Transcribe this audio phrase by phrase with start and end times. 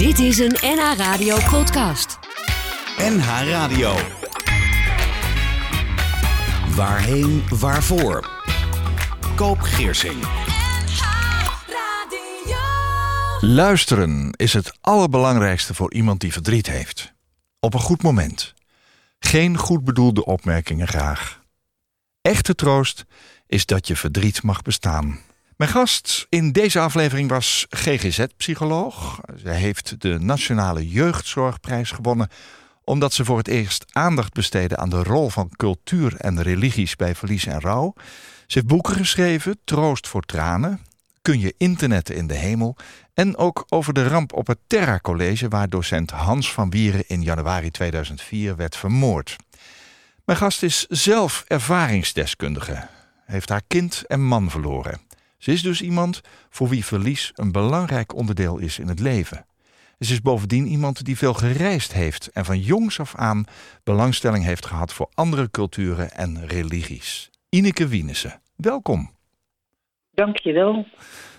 [0.00, 2.18] Dit is een NH Radio podcast.
[2.98, 3.94] NH Radio.
[6.74, 8.30] Waarheen, waarvoor?
[9.36, 10.24] Koop Geersing.
[13.40, 17.12] Luisteren is het allerbelangrijkste voor iemand die verdriet heeft.
[17.58, 18.54] Op een goed moment.
[19.18, 21.42] Geen goed bedoelde opmerkingen graag.
[22.22, 23.04] Echte troost
[23.46, 25.18] is dat je verdriet mag bestaan.
[25.60, 29.20] Mijn gast in deze aflevering was GGZ-psycholoog.
[29.34, 32.28] Zij heeft de Nationale Jeugdzorgprijs gewonnen
[32.84, 37.14] omdat ze voor het eerst aandacht besteedde aan de rol van cultuur en religies bij
[37.14, 37.92] verlies en rouw.
[38.46, 40.80] Ze heeft boeken geschreven, Troost voor tranen,
[41.22, 42.76] Kun je internetten in de hemel
[43.14, 47.22] en ook over de ramp op het Terra College waar docent Hans van Wieren in
[47.22, 49.36] januari 2004 werd vermoord.
[50.24, 52.88] Mijn gast is zelf ervaringsdeskundige,
[53.24, 55.08] heeft haar kind en man verloren.
[55.40, 59.46] Ze is dus iemand voor wie verlies een belangrijk onderdeel is in het leven.
[59.98, 63.44] Ze is bovendien iemand die veel gereisd heeft en van jongs af aan
[63.84, 67.30] belangstelling heeft gehad voor andere culturen en religies.
[67.48, 69.10] Ineke Wienissen, welkom.
[70.10, 70.86] Dankjewel.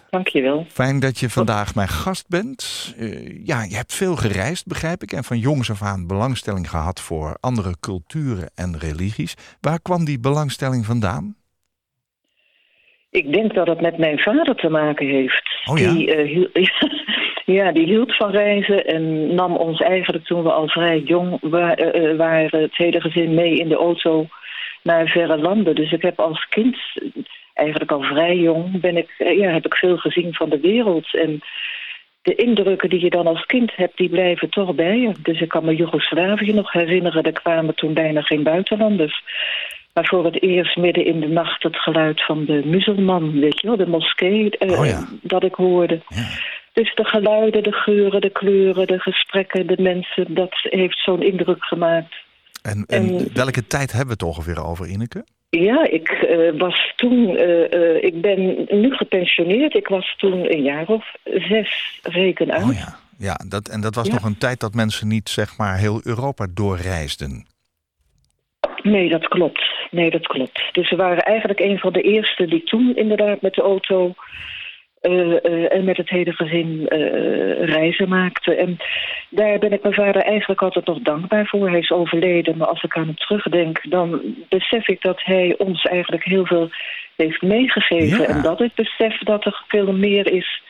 [0.09, 0.65] Dankjewel.
[0.69, 2.93] Fijn dat je vandaag mijn gast bent.
[2.97, 6.99] Uh, ja, je hebt veel gereisd, begrijp ik, en van jongs af aan belangstelling gehad
[6.99, 9.33] voor andere culturen en religies.
[9.59, 11.35] Waar kwam die belangstelling vandaan?
[13.11, 15.49] Ik denk dat het met mijn vader te maken heeft.
[15.65, 15.93] Oh ja?
[15.93, 16.49] Die, uh, hield,
[17.59, 22.01] ja, die hield van reizen en nam ons eigenlijk toen we al vrij jong waren,
[22.01, 24.27] uh, waren het hele gezin mee in de auto
[24.83, 25.75] naar verre landen.
[25.75, 26.77] Dus ik heb als kind,
[27.53, 31.15] eigenlijk al vrij jong, ben ik, ja, heb ik veel gezien van de wereld.
[31.15, 31.41] En
[32.21, 35.11] de indrukken die je dan als kind hebt, die blijven toch bij je.
[35.21, 39.23] Dus ik kan me Joegoslavië nog herinneren, er kwamen toen bijna geen buitenlanders.
[39.93, 43.67] Maar voor het eerst midden in de nacht het geluid van de muzelman, weet je
[43.67, 45.07] wel, de moskee, uh, oh ja.
[45.21, 46.01] dat ik hoorde.
[46.07, 46.27] Ja.
[46.73, 51.63] Dus de geluiden, de geuren, de kleuren, de gesprekken, de mensen, dat heeft zo'n indruk
[51.63, 52.13] gemaakt.
[52.61, 55.23] En, en, En- welke tijd hebben we het ongeveer over, Ineke?
[55.49, 59.75] Ja, ik uh, was toen, uh, ik ben nu gepensioneerd.
[59.75, 62.63] Ik was toen een jaar of zes, reken uit.
[62.63, 64.13] Oh ja, ja dat, en dat was Ja.
[64.13, 67.45] nog een tijd dat mensen niet zeg maar heel Europa doorreisden.
[68.83, 69.63] Nee, dat klopt.
[69.91, 70.69] Nee, dat klopt.
[70.71, 74.13] Dus we waren eigenlijk een van de eerste die toen inderdaad met de auto
[75.01, 78.57] uh, uh, en met het hele gezin uh, reizen maakten.
[78.57, 78.77] En
[79.29, 81.69] daar ben ik mijn vader eigenlijk altijd nog dankbaar voor.
[81.69, 85.83] Hij is overleden, maar als ik aan hem terugdenk, dan besef ik dat hij ons
[85.83, 86.69] eigenlijk heel veel
[87.15, 88.21] heeft meegegeven.
[88.21, 88.27] Ja.
[88.27, 90.61] En dat ik besef dat er veel meer is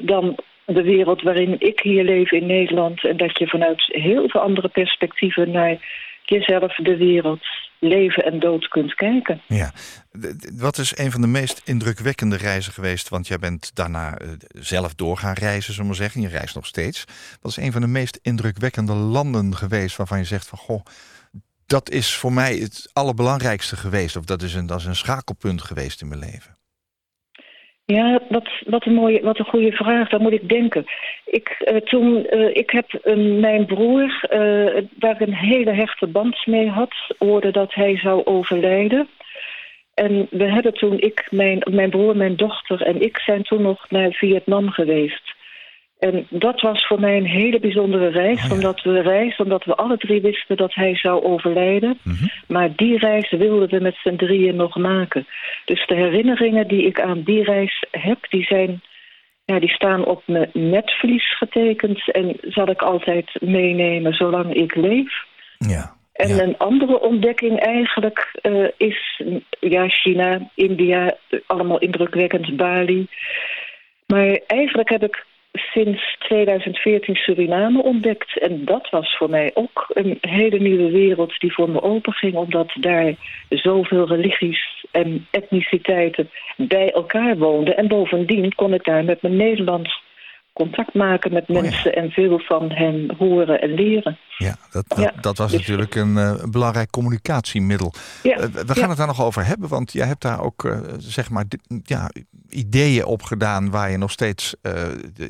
[0.00, 3.04] dan de wereld waarin ik hier leef in Nederland.
[3.04, 5.76] En dat je vanuit heel veel andere perspectieven naar
[6.28, 7.40] jezelf, de wereld,
[7.78, 9.42] leven en dood kunt kijken.
[9.46, 9.72] Ja.
[10.58, 13.08] Wat is een van de meest indrukwekkende reizen geweest?
[13.08, 16.20] Want jij bent daarna uh, zelf door gaan reizen, zullen we zeggen.
[16.20, 17.04] Je reist nog steeds.
[17.40, 20.84] Wat is een van de meest indrukwekkende landen geweest waarvan je zegt van goh,
[21.66, 24.16] dat is voor mij het allerbelangrijkste geweest.
[24.16, 26.57] Of dat is een, dat is een schakelpunt geweest in mijn leven.
[27.92, 30.08] Ja, wat, wat, een mooie, wat een goede vraag.
[30.08, 30.84] Daar moet ik denken.
[31.24, 34.26] Ik, uh, toen, uh, ik heb uh, mijn broer,
[34.98, 39.08] waar ik een hele hechte band mee had, hoorde dat hij zou overlijden.
[39.94, 43.90] En we hebben toen, ik, mijn, mijn broer, mijn dochter en ik zijn toen nog
[43.90, 45.34] naar Vietnam geweest.
[45.98, 48.54] En dat was voor mij een hele bijzondere reis, Oh ja.
[48.54, 51.98] omdat we reisden, omdat we alle drie wisten dat hij zou overlijden.
[52.02, 52.26] Mhm.
[52.46, 55.26] Maar die reis wilden we met z'n drieën nog maken.
[55.64, 58.82] Dus de herinneringen die ik aan die reis heb, die zijn,
[59.44, 65.12] ja, die staan op mijn netvlies getekend en zal ik altijd meenemen zolang ik leef.
[65.58, 65.96] Ja.
[66.12, 66.42] En ja.
[66.42, 69.22] een andere ontdekking eigenlijk uh, is
[69.60, 71.16] ja, China, India,
[71.46, 73.06] allemaal indrukwekkend, Bali.
[74.06, 78.38] Maar eigenlijk heb ik sinds 2014 Suriname ontdekt.
[78.38, 82.72] En dat was voor mij ook een hele nieuwe wereld die voor me openging, omdat
[82.80, 83.14] daar
[83.48, 87.76] zoveel religies en etniciteiten bij elkaar woonden.
[87.76, 90.02] En bovendien kon ik daar met mijn Nederlands
[90.58, 92.02] contact maken met mensen oh ja.
[92.02, 94.18] en veel van hen horen en leren.
[94.36, 97.92] Ja, dat, dat, ja, dat was dus, natuurlijk een, uh, belangrijk communicatiemiddel.
[98.22, 100.78] Ja, uh, we gaan het daar nog over hebben, want jij hebt daar ook uh,
[100.98, 101.44] zeg maar
[101.82, 102.10] ja,
[102.48, 104.54] ideeën op gedaan waar je nog steeds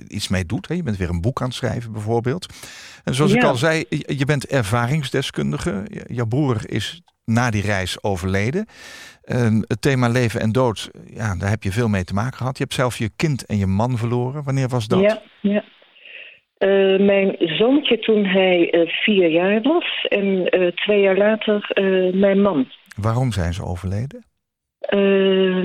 [0.08, 0.68] iets mee doet.
[0.68, 0.74] Hè?
[0.74, 2.46] Je bent weer een boek aan het schrijven bijvoorbeeld.
[3.04, 5.86] En zoals ik al zei, je bent ervaringsdeskundige.
[6.06, 8.66] Jouw broer is na die reis overleden.
[9.28, 12.56] Uh, het thema leven en dood, ja, daar heb je veel mee te maken gehad.
[12.58, 14.44] Je hebt zelf je kind en je man verloren.
[14.44, 15.00] Wanneer was dat?
[15.00, 15.64] Ja, ja.
[16.58, 21.70] Uh, mijn zoontje toen hij uh, vier jaar was en twee jaar later
[22.14, 22.68] mijn man.
[22.96, 24.26] Waarom zijn ze overleden?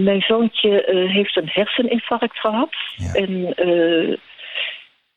[0.03, 0.83] mijn zoontje
[1.13, 2.75] heeft een herseninfarct gehad.
[2.95, 3.13] Ja.
[3.13, 3.55] En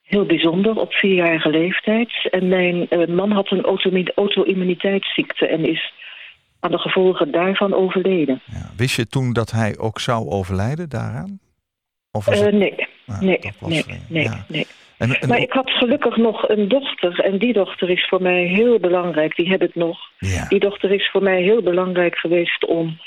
[0.06, 2.28] heel bijzonder op vierjarige leeftijd.
[2.30, 5.92] En mijn eh, man had een auto- auto-immuniteitsziekte en is
[6.60, 8.40] aan de gevolgen daarvan overleden.
[8.44, 8.70] Ja.
[8.76, 11.38] Wist je toen dat hij ook zou overlijden daaraan?
[12.10, 12.52] Of het...
[12.52, 14.44] nee, Ah, nee, nee, eh, nee, ja.
[14.48, 14.66] nee.
[14.98, 18.44] En, en Maar ik had gelukkig nog een dochter en die dochter is voor mij
[18.44, 19.36] heel belangrijk.
[19.36, 19.98] Die heb ik nog.
[20.18, 20.48] ja.
[20.48, 22.98] Die dochter is voor mij heel belangrijk geweest om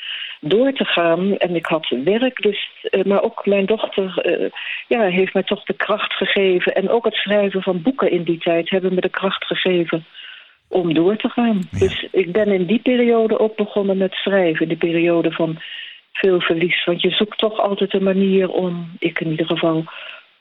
[0.42, 1.38] door te gaan.
[1.38, 4.50] En ik had werk, dus, eh, maar ook mijn dochter eh,
[4.88, 6.75] ja, heeft mij toch de kracht gegeven.
[6.75, 10.06] En ook het schrijven van boeken in die tijd hebben me de kracht gegeven
[10.69, 11.62] om door te gaan.
[11.71, 11.80] Ja.
[11.80, 14.68] Dus ik ben in die periode ook begonnen met schrijven.
[14.68, 15.60] De periode van
[16.13, 16.86] veel verlies.
[16.86, 19.83] Want je zoekt toch altijd een manier om, ik in ieder geval,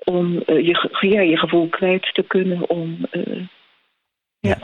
[0.04, 2.70] om eh, je, ja, je gevoel kwijt te kunnen.
[2.70, 3.46] Om, eh,
[4.40, 4.58] ja.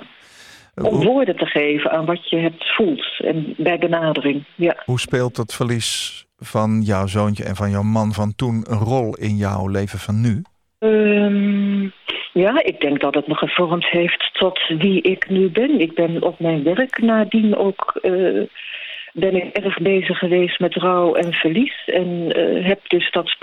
[0.74, 3.06] om woorden te geven aan wat je hebt voelt.
[3.18, 4.76] En bij benadering, ja.
[4.84, 9.14] hoe speelt dat verlies van jouw zoontje en van jouw man van toen een rol
[9.14, 10.42] in jouw leven van nu?
[10.84, 11.88] Ehm,
[12.32, 15.80] ja, ik denk dat het me gevormd heeft tot wie ik nu ben.
[15.80, 17.98] Ik ben op mijn werk nadien ook...
[18.02, 18.42] eh,
[19.12, 21.84] ben ik erg bezig geweest met rouw en verlies.
[21.86, 23.36] En eh, heb dus dat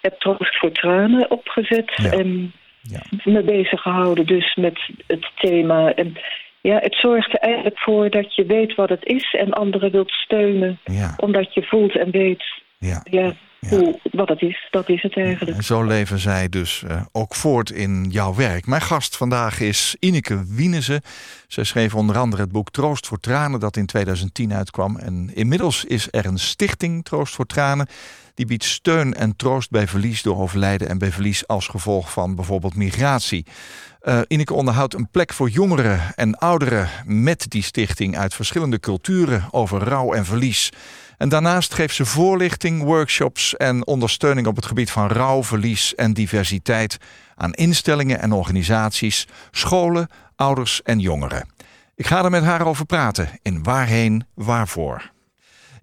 [0.00, 1.92] heb Troost voor Tranen opgezet.
[1.94, 2.10] Ja.
[2.10, 2.52] En
[2.82, 3.02] Ja.
[3.24, 5.94] me bezig gehouden dus met het thema.
[5.94, 6.16] En
[6.60, 9.34] ja, het zorgt er eigenlijk voor dat je weet wat het is...
[9.38, 12.44] en anderen wilt steunen, Ja, omdat je voelt en weet
[12.78, 13.02] ja.
[13.60, 14.68] Ja, hoe, wat het is.
[14.70, 15.56] Dat is het eigenlijk.
[15.56, 18.66] En zo leven zij dus eh, ook voort in jouw werk.
[18.66, 21.02] Mijn gast vandaag is Ineke Wienese.
[21.46, 23.60] Zij schreef onder andere het boek Troost voor Tranen...
[23.60, 24.96] dat in 2010 uitkwam.
[24.96, 27.86] En inmiddels is er een stichting, Troost voor Tranen...
[28.34, 30.88] die biedt steun en troost bij verlies door overlijden...
[30.88, 33.46] en bij verlies als gevolg van bijvoorbeeld migratie.
[34.00, 36.88] Eh Ineke onderhoudt een plek voor jongeren en ouderen...
[37.04, 40.70] met die stichting uit verschillende culturen over rouw en verlies...
[41.18, 46.12] En daarnaast geeft ze voorlichting, workshops en ondersteuning op het gebied van rouw, verlies en
[46.12, 46.98] diversiteit
[47.36, 51.48] aan instellingen en organisaties, scholen, ouders en jongeren.
[51.96, 55.10] Ik ga er met haar over praten in Waarheen, Waarvoor.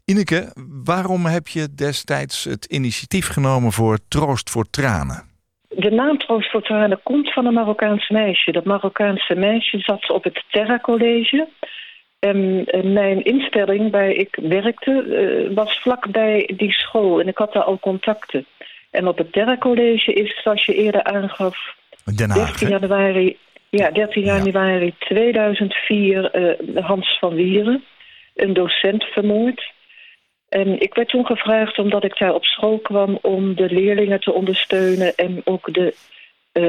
[0.06, 0.54] Ineke,
[0.84, 5.24] waarom heb je destijds het initiatief genomen voor Troost voor Tranen?
[5.70, 8.52] De naam Troost voor Tranen komt van een Marokkaans meisje.
[8.52, 11.48] Dat Marokkaanse meisje zat op het Terra College.
[12.20, 17.20] En mijn instelling waar ik werkte eh, was vlakbij die school.
[17.20, 18.46] En ik had daar al contacten.
[18.92, 21.58] En op het Terra College is, zoals je eerder aangaf,
[22.16, 22.58] Den Haag.
[22.58, 22.74] 13 hè?
[22.74, 23.38] januari,
[23.70, 24.36] ja, 13 Ja.
[24.38, 27.84] januari 2004 eh, Hans van Wieren,
[28.36, 29.74] een docent vermoord.
[30.50, 34.34] En ik werd toen gevraagd omdat ik daar op school kwam om de leerlingen te
[34.34, 35.94] ondersteunen en ook de
[36.52, 36.64] eh,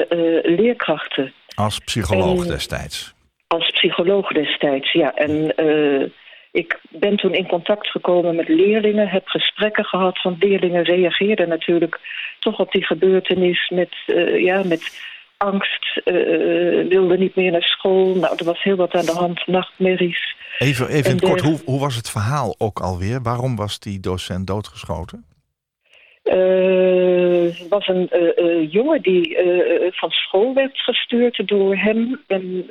[0.56, 3.14] leerkrachten Als psycholoog En- destijds.
[3.46, 4.92] Als psycholoog destijds.
[4.92, 6.10] Ja, en eh,
[6.50, 12.00] ik ben toen in contact gekomen met leerlingen, heb gesprekken gehad, want leerlingen reageerden natuurlijk
[12.38, 16.14] toch op die gebeurtenis met, eh, ja, met angst, eh,
[16.88, 18.14] wilden niet meer naar school.
[18.14, 20.36] Nou, er was heel wat aan de hand, nachtmerries.
[20.58, 23.22] Even, even in kort, hoe, hoe was het verhaal ook alweer?
[23.22, 25.24] Waarom was die docent doodgeschoten?
[26.26, 29.36] Eh, Er was een eh, eh, jongen die
[29.90, 32.20] van school werd gestuurd door hem.
[32.26, 32.70] En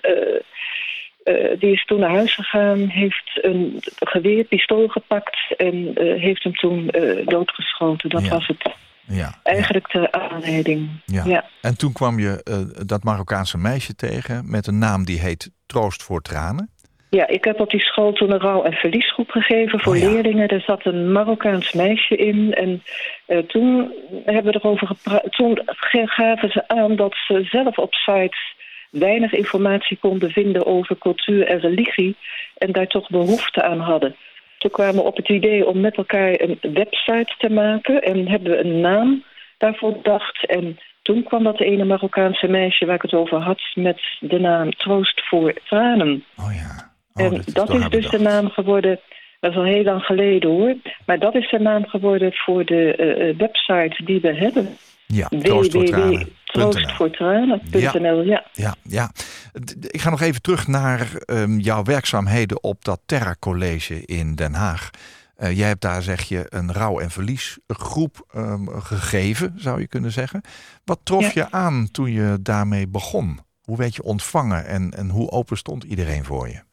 [1.59, 6.91] die is toen naar huis gegaan, heeft een geweer, pistool gepakt en heeft hem toen
[7.25, 8.09] doodgeschoten.
[8.09, 8.29] Dat Ja.
[8.29, 8.73] was het
[9.07, 10.89] Ja, eigenlijk de aanleiding.
[11.05, 11.23] Ja.
[11.25, 11.45] Ja.
[11.61, 12.41] En toen kwam je
[12.85, 16.69] dat Marokkaanse meisje tegen met een naam die heet Troost voor Tranen.
[17.09, 20.09] Ja, ik heb op die school toen een rouw- en verliesgroep gegeven voor Oh ja.
[20.09, 20.47] leerlingen.
[20.47, 22.53] Er zat een Marokkaans meisje in.
[22.53, 22.83] En
[23.25, 23.93] eh, toen
[24.25, 25.31] hebben we erover gepraat.
[25.31, 25.61] Toen
[26.05, 28.55] gaven ze aan dat ze zelf op sites
[28.89, 32.15] weinig informatie konden vinden over cultuur en religie.
[32.57, 34.15] En daar toch behoefte aan hadden.
[34.57, 38.01] Toen kwamen we op het idee om met elkaar een website te maken.
[38.01, 39.23] En hebben we een naam
[39.57, 40.45] daarvoor bedacht.
[40.45, 43.61] En toen kwam dat ene Marokkaanse meisje waar ik het over had...
[43.73, 46.23] met de naam Troost voor Tranen.
[46.37, 46.93] Oh ja.
[47.19, 48.99] Oh, En dat is dus de naam geworden.
[49.39, 50.75] Dat is al heel lang geleden hoor.
[51.05, 54.77] Maar dat is de naam geworden voor de eh, eh, website die we hebben.
[55.07, 56.25] Ja, troostvoortranen.nl.
[56.53, 58.45] www.troostvoortranen.nl ja.
[58.53, 59.11] Ja, ja.
[59.89, 64.53] Ik ga nog even terug naar ehm, jouw werkzaamheden op dat Terra College in Den
[64.53, 64.89] Haag.
[65.35, 70.11] Eh, jij hebt daar, zeg je, een rouw- en verliesgroep ehm, gegeven, zou je kunnen
[70.11, 70.41] zeggen.
[70.85, 73.39] Wat trof je aan toen je daarmee begon?
[73.61, 76.63] Hoe werd je ontvangen en, en hoe open stond iedereen voor je?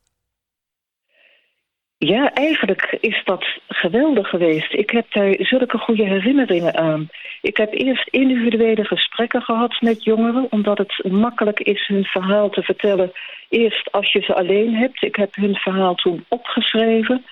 [2.05, 4.73] Ja, eigenlijk is dat geweldig geweest.
[4.73, 7.09] Ik heb daar zulke goede herinneringen aan.
[7.41, 12.63] Ik heb eerst individuele gesprekken gehad met jongeren, omdat het makkelijk is hun verhaal te
[12.63, 13.13] vertellen.
[13.49, 15.03] Eerst als je ze alleen hebt.
[15.03, 17.25] Ik heb hun verhaal toen opgeschreven.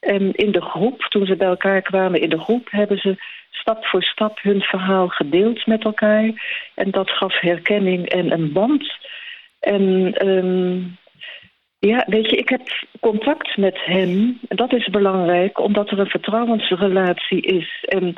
[0.00, 3.16] En in de groep, toen ze bij elkaar kwamen in de groep, hebben ze
[3.50, 6.30] stap voor stap hun verhaal gedeeld met elkaar.
[6.74, 8.92] En dat gaf herkenning en een band.
[9.60, 10.80] En ehm,
[11.88, 12.62] ja, weet je, ik heb
[13.00, 14.38] contact met hem.
[14.48, 17.84] Dat is belangrijk, omdat er een vertrouwensrelatie is.
[17.88, 18.14] En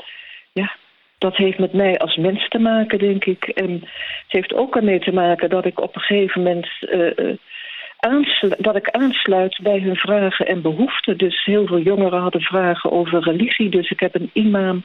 [0.53, 0.77] ja,
[1.19, 3.45] dat heeft met mij als mens te maken, denk ik.
[3.45, 6.69] En het heeft ook ermee te maken dat ik op een gegeven moment...
[6.81, 7.37] Uh,
[8.59, 11.17] dat ik aansluit bij hun vragen en behoeften.
[11.17, 13.69] Dus heel veel jongeren hadden vragen over religie.
[13.69, 14.83] Dus ik heb een imam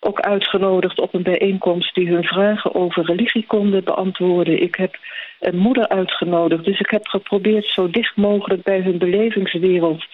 [0.00, 1.94] ook uitgenodigd op een bijeenkomst...
[1.94, 4.62] die hun vragen over religie konden beantwoorden.
[4.62, 4.96] Ik heb
[5.40, 6.64] een moeder uitgenodigd.
[6.64, 10.04] Dus ik heb geprobeerd zo dicht mogelijk bij hun belevingswereld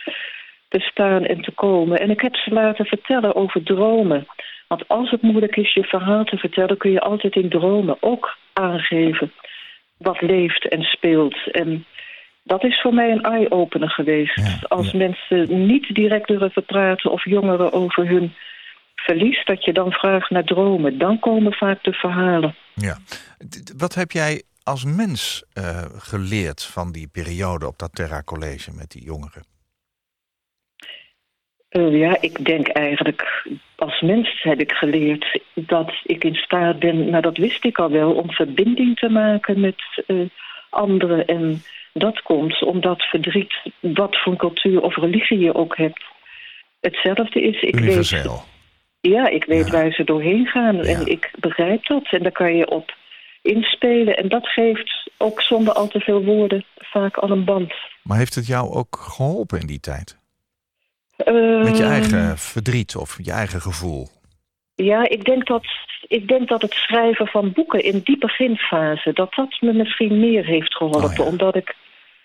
[0.69, 2.01] te staan en te komen.
[2.01, 4.27] En ik heb ze laten vertellen over dromen.
[4.69, 6.77] Want als het moeilijk is je verhaal te vertellen...
[6.77, 9.33] kun je altijd in dromen ook aangeven
[9.99, 11.51] wat leeft en speelt.
[11.51, 11.85] En
[12.43, 14.69] dat is voor mij een eye-opener geweest.
[14.69, 18.35] als mensen niet direct durven praten of jongeren over hun
[19.07, 19.45] verlies...
[19.45, 20.99] dat je dan vraagt naar dromen.
[20.99, 22.55] Dan komen vaak de verhalen.
[22.75, 22.97] Ja.
[23.77, 28.91] Wat heb jij als mens uh, geleerd van die periode op dat Terra College met
[28.91, 29.45] die jongeren?
[31.71, 33.47] Uh, ja, ik denk eigenlijk,
[33.77, 37.91] als mens heb ik geleerd dat ik in staat ben, nou dat wist ik al
[37.91, 40.29] wel, om verbinding te maken met uh,
[40.71, 41.27] anderen.
[41.27, 46.05] En dat komt omdat verdriet, wat voor cultuur of religie je ook hebt,
[46.81, 47.63] hetzelfde is.
[47.63, 48.33] Ik Universeel.
[48.33, 48.56] Weet,
[49.09, 52.11] ja, ik weet waar ze doorheen gaan en ik begrijp dat.
[52.11, 52.95] En daar kan je op
[53.43, 54.17] inspelen.
[54.17, 57.75] En dat geeft ook zonder al te veel woorden vaak al een band.
[58.03, 60.17] Maar heeft het jou ook geholpen in die tijd?
[61.17, 64.09] Met je ehm, eigen verdriet of je eigen gevoel?
[64.75, 65.67] Ja, ik denk dat,
[66.07, 69.13] ik denk dat het schrijven van boeken in die beginfase...
[69.13, 71.21] dat dat me misschien meer heeft geholpen.
[71.21, 71.75] Oh Omdat ik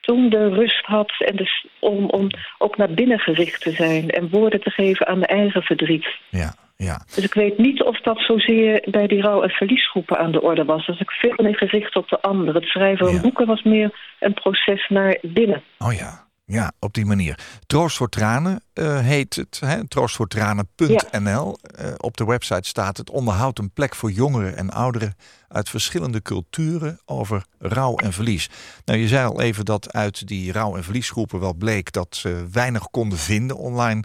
[0.01, 4.09] toen de rust had en dus om, om ook naar binnen gericht te zijn...
[4.09, 6.07] en woorden te geven aan mijn eigen verdriet.
[6.29, 7.01] Ja, ja.
[7.15, 10.65] Dus ik weet niet of dat zozeer bij die rouw- en verliesgroepen aan de orde
[10.65, 10.85] was.
[10.85, 12.55] Dus ik veel meer gericht op de ander.
[12.55, 15.63] Het schrijven van boeken was meer een proces naar binnen.
[15.77, 17.39] Oh ja, ja, op die manier.
[17.67, 19.59] Troost voor Tranen uh, heet het.
[19.65, 19.87] Hè?
[19.87, 21.57] Troostvoortranen.nl.
[21.61, 21.85] Ja.
[21.85, 25.15] Uh, op de website staat het onderhoudt een plek voor jongeren en ouderen
[25.47, 28.49] uit verschillende culturen over rouw en verlies.
[28.85, 32.47] Nou, je zei al even dat uit die rouw- en verliesgroepen wel bleek dat ze
[32.51, 34.03] weinig konden vinden online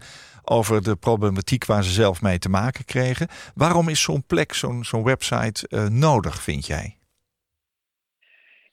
[0.49, 3.29] over de problematiek waar ze zelf mee te maken kregen.
[3.55, 6.97] Waarom is zo'n plek, zo'n zo'n website uh, nodig, vind jij?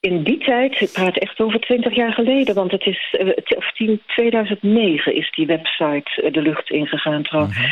[0.04, 2.54] in die tijd, ik praat echt over twintig jaar geleden...
[2.54, 3.72] want het is, uh, of
[4.06, 7.58] 2009 is die website uh, de lucht ingegaan trouwens.
[7.58, 7.64] Mm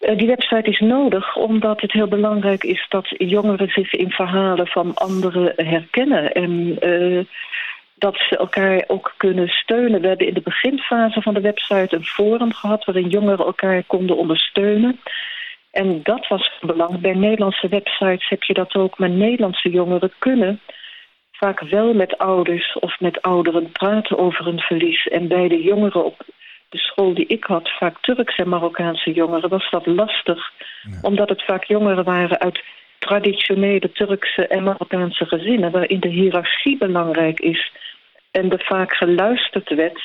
[0.00, 0.16] -hmm.
[0.16, 2.86] die website is nodig omdat het heel belangrijk is...
[2.88, 6.32] dat jongeren zich in verhalen van anderen herkennen...
[6.32, 6.78] en
[8.02, 10.00] dat ze elkaar ook kunnen steunen.
[10.00, 12.84] We hebben in de beginfase van de website een forum gehad...
[12.84, 15.00] waarin jongeren elkaar konden ondersteunen...
[15.72, 17.02] En dat was belangrijk.
[17.02, 18.98] Bij Nederlandse websites heb je dat ook.
[18.98, 20.60] Maar Nederlandse jongeren kunnen
[21.32, 25.06] vaak wel met ouders of met ouderen praten over een verlies.
[25.06, 26.26] En bij de jongeren op
[26.68, 30.52] de school die ik had, vaak Turkse en Marokkaanse jongeren, was dat lastig.
[31.02, 32.64] Omdat het vaak jongeren waren uit
[32.98, 37.72] traditionele Turkse en Marokkaanse gezinnen, waarin de hiërarchie belangrijk is
[38.32, 40.00] en er vaak geluisterd werd.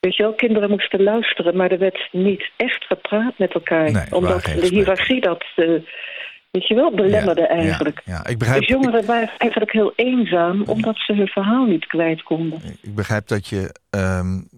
[0.00, 4.06] Weet je wel, kinderen moesten luisteren, maar er werd niet echt gepraat met elkaar.
[4.10, 5.80] omdat de hiërarchie dat uh,
[6.56, 8.02] Weet je wel, belemmerde eigenlijk.
[8.04, 10.62] Ja, ik begrijp, dus jongeren waren eigenlijk heel eenzaam...
[10.66, 12.60] omdat ze hun verhaal niet kwijt konden.
[12.82, 14.48] Ik begrijp dat je um,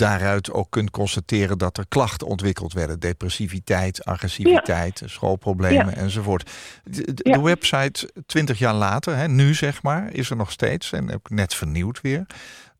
[0.00, 1.58] daaruit ook kunt constateren...
[1.58, 3.00] dat er klachten ontwikkeld werden.
[3.00, 6.50] Depressiviteit, agressiviteit, schoolproblemen enzovoort.
[6.84, 10.92] De, de, website 20 jaar later, hè, nu zeg maar, is er nog steeds...
[10.92, 12.26] en ook net vernieuwd weer.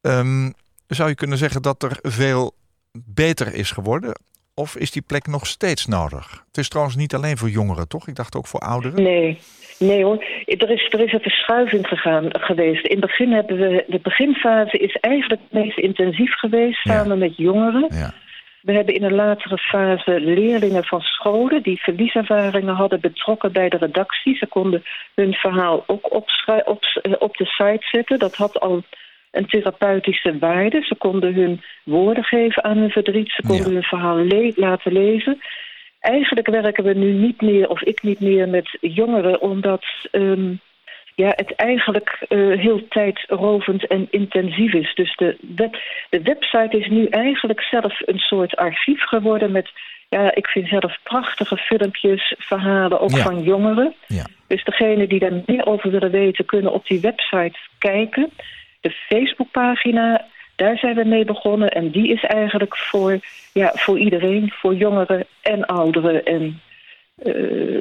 [0.00, 0.54] Um,
[0.86, 2.54] zou je kunnen zeggen dat er veel
[2.92, 4.14] beter is geworden
[4.54, 6.44] of is die plek nog steeds nodig?
[6.46, 8.08] Het is trouwens niet alleen voor jongeren, toch?
[8.08, 9.02] Ik dacht ook voor ouderen.
[9.02, 9.38] Nee,
[9.78, 10.24] nee hoor.
[10.46, 12.86] Er is, er is een verschuiving gegaan, geweest.
[12.86, 13.84] In het begin hebben we...
[13.86, 16.80] De beginfase is eigenlijk het meest intensief geweest...
[16.80, 17.86] samen met jongeren.
[17.90, 18.12] Ja.
[18.62, 21.62] We hebben in een latere fase leerlingen van scholen...
[21.62, 24.36] die verlieservaringen hadden betrokken bij de redactie.
[24.36, 26.28] Ze konden hun verhaal ook op,
[26.64, 26.84] op,
[27.18, 28.18] op de site zetten.
[28.18, 28.82] Dat had al
[29.30, 30.82] een therapeutische waarde.
[30.82, 33.30] Ze konden hun woorden geven aan hun verdriet.
[33.30, 35.40] Ze konden hun verhaal le laten lezen.
[36.00, 39.40] Eigenlijk werken we nu niet meer, of ik niet meer, met jongeren...
[39.40, 40.60] omdat um,
[41.14, 44.94] ja, het eigenlijk uh, heel tijdrovend en intensief is.
[44.94, 45.76] Dus de, web,
[46.10, 49.52] de website is nu eigenlijk zelf een soort archief geworden...
[49.52, 49.70] met,
[50.08, 53.94] ja, ik vind zelf prachtige filmpjes, verhalen, ook van jongeren.
[54.06, 54.26] Ja.
[54.46, 56.44] Dus degenen die daar meer over willen weten...
[56.44, 58.30] kunnen op die website kijken...
[58.80, 61.70] De Facebookpagina, daar zijn we mee begonnen.
[61.70, 63.18] En die is eigenlijk voor,
[63.52, 66.24] ja, voor iedereen, voor jongeren en ouderen.
[66.24, 66.60] En
[67.22, 67.32] eh,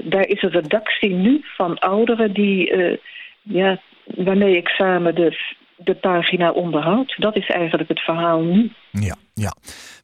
[0.03, 2.98] daar is een redactie nu van ouderen die, eh,
[3.41, 5.38] ja, waarmee ik samen de,
[5.75, 7.15] de pagina onderhoud.
[7.18, 8.72] Dat is eigenlijk het verhaal nu.
[8.91, 9.53] Ja, ja.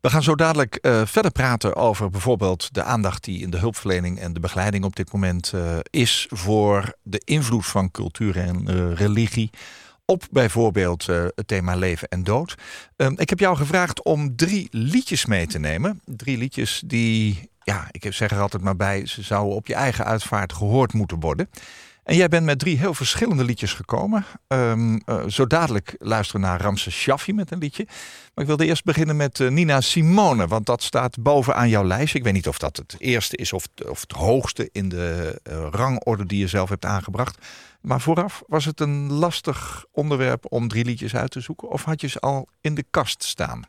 [0.02, 4.20] We gaan zo dadelijk eh, verder praten over bijvoorbeeld de aandacht die in de hulpverlening
[4.20, 5.54] en de begeleiding op dit moment
[5.90, 9.50] is voor de invloed van cultuur en religie
[10.06, 12.56] op bijvoorbeeld het thema leven en dood.
[12.96, 16.02] Ehm, ik heb jou gevraagd om drie liedjes mee te nemen.
[16.06, 20.06] Drie liedjes die ja, ik zeg er altijd maar bij, ze zouden op je eigen
[20.06, 21.50] uitvaart gehoord moeten worden.
[22.04, 24.26] En jij bent met drie heel verschillende liedjes gekomen.
[24.48, 27.86] Um, zo dadelijk luisteren naar Ramses Shaffi met een liedje.
[27.86, 32.16] Maar ik wilde eerst beginnen met uh, Nina Simone, want dat staat bovenaan jouw lijst.
[32.16, 35.40] Ik weet niet of dat het eerste is of, of het hoogste in de
[35.72, 37.38] rangorde die je zelf hebt aangebracht.
[37.86, 41.70] Maar vooraf was het een lastig onderwerp om drie liedjes uit te zoeken?
[41.70, 43.64] Of had je ze al in de kast staan?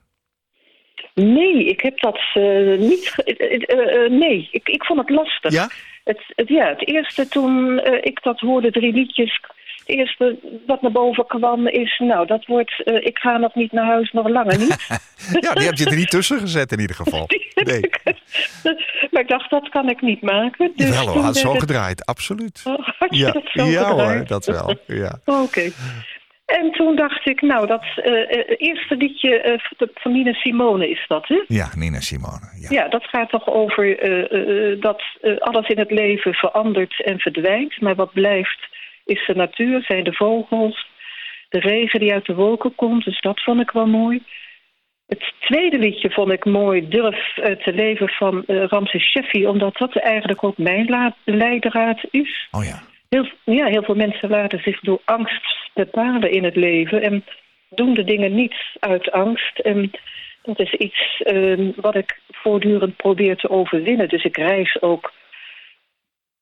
[1.14, 3.14] Nee, ik heb dat uh, niet.
[3.26, 5.52] Uh, nee, ik, ik vond het lastig.
[5.52, 5.68] Ja?
[6.04, 9.40] Het, het, ja, het eerste toen ik dat hoorde, drie liedjes.
[9.86, 13.84] Het eerste wat naar boven kwam is, nou, dat wordt, ik ga nog niet naar
[13.84, 14.86] huis, nog langer niet.
[15.44, 17.26] ja, die heb je er niet tussen gezet in ieder geval.
[17.54, 17.80] Nee.
[19.10, 20.72] maar ik dacht, dat kan ik niet maken.
[20.76, 22.62] Dus wel hoor, had zo gedraaid, absoluut.
[22.64, 22.78] Oh,
[23.08, 24.76] ja, ja hoor, dat wel.
[24.86, 25.18] Ja.
[25.24, 25.70] Oké.
[26.46, 28.04] En toen dacht ik, nou, dat uh,
[28.56, 31.44] eerste liedje uh, van Nina Simone is dat, hè?
[31.46, 32.50] Ja, Nina Simone.
[32.60, 33.96] Ja, ja dat gaat toch over
[34.80, 35.02] dat
[35.38, 37.80] alles in het leven verandert en verdwijnt.
[37.80, 38.68] Maar wat blijft
[39.06, 40.86] is de natuur, zijn de vogels,
[41.48, 43.04] de regen die uit de wolken komt.
[43.04, 44.22] Dus dat vond ik wel mooi.
[45.06, 49.46] Het tweede liedje vond ik mooi, Durf te leven van Ramses Sheffi.
[49.46, 52.48] Omdat dat eigenlijk ook mijn leidraad is.
[52.50, 52.82] Oh ja.
[53.08, 57.24] Heel, ja, heel veel mensen laten zich door angst bepalen in het leven en
[57.68, 59.58] doen de dingen niet uit angst.
[59.58, 59.90] En
[60.42, 64.08] dat is iets uh, wat ik voortdurend probeer te overwinnen.
[64.08, 65.12] Dus ik reis ook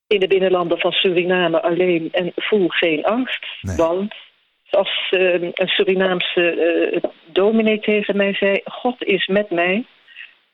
[0.06, 3.46] in de binnenlanden van Suriname alleen en voel geen angst.
[3.76, 4.14] Want,
[4.62, 6.54] zoals uh, een Surinaamse
[6.92, 9.85] uh, dominee tegen mij zei, God is met mij.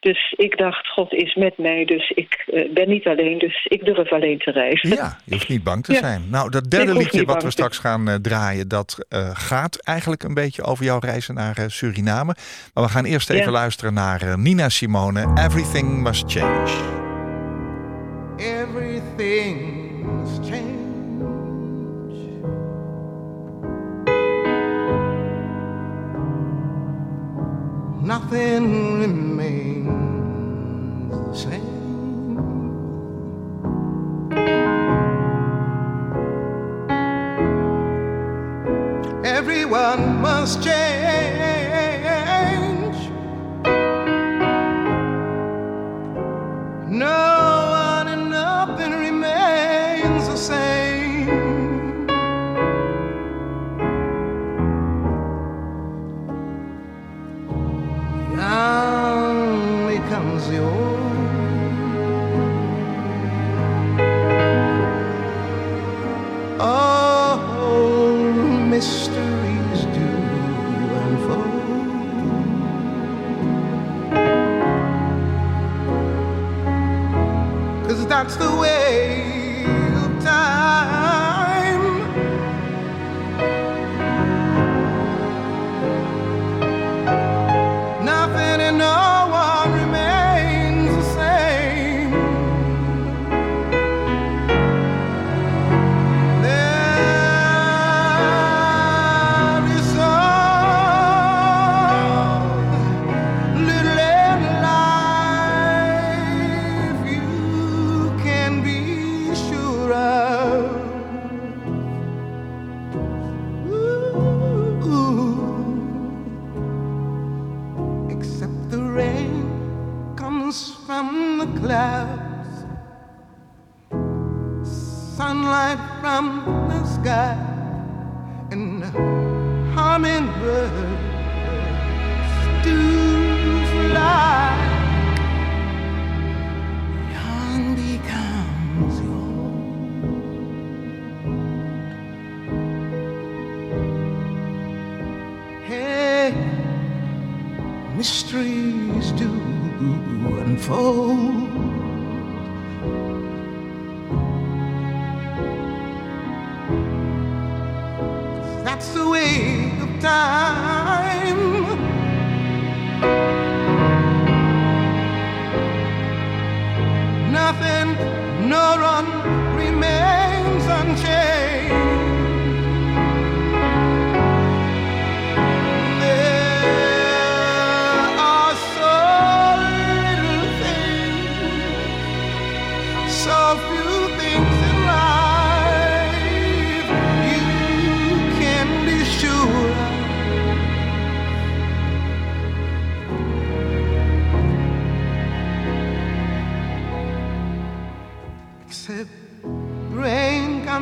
[0.01, 3.85] Dus ik dacht, God is met mij, dus ik uh, ben niet alleen, dus ik
[3.85, 4.89] durf alleen te reizen.
[4.89, 6.23] Ja, je hoeft niet bang te zijn.
[6.31, 10.35] Nou, dat derde liedje wat we straks gaan uh, draaien, dat uh, gaat eigenlijk een
[10.35, 12.35] beetje over jouw reizen naar Suriname.
[12.75, 13.51] Maar we gaan eerst even ja.
[13.51, 16.71] luisteren naar Nina Simone, Everything Must Change.
[18.37, 20.81] Everything must change.
[28.03, 29.89] Nothing remains
[31.11, 31.79] the same.
[39.25, 41.20] Everyone must change.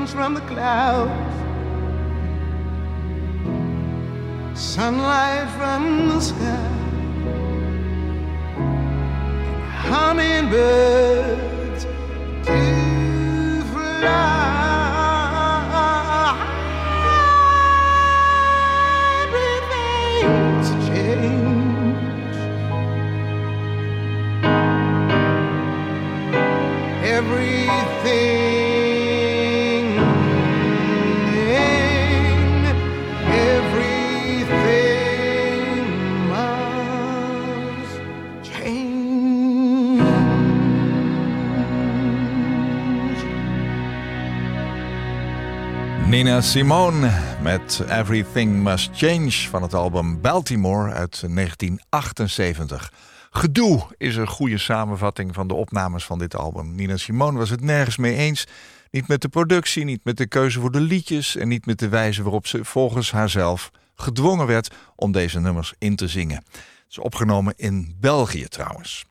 [0.06, 1.34] From the clouds,
[4.58, 6.68] sunlight from the sky,
[9.84, 11.57] hummingbirds
[46.18, 47.10] Nina Simone
[47.42, 52.92] met Everything Must Change van het album Baltimore uit 1978.
[53.30, 56.74] Gedoe is een goede samenvatting van de opnames van dit album.
[56.74, 58.46] Nina Simone was het nergens mee eens.
[58.90, 61.36] Niet met de productie, niet met de keuze voor de liedjes...
[61.36, 64.74] en niet met de wijze waarop ze volgens haarzelf gedwongen werd...
[64.96, 66.44] om deze nummers in te zingen.
[66.50, 69.07] Het is opgenomen in België trouwens.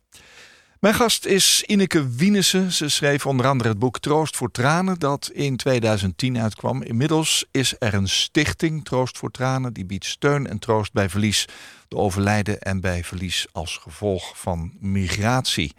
[0.82, 2.72] Mijn gast is Ineke Wienissen.
[2.72, 6.84] Ze schreef onder andere het boek Troost voor Tranen, dat in 2010 uitkwam.
[6.84, 11.48] Inmiddels is er een stichting, Troost voor Tranen, die biedt steun en troost bij verlies,
[11.88, 15.72] door overlijden en bij verlies als gevolg van migratie.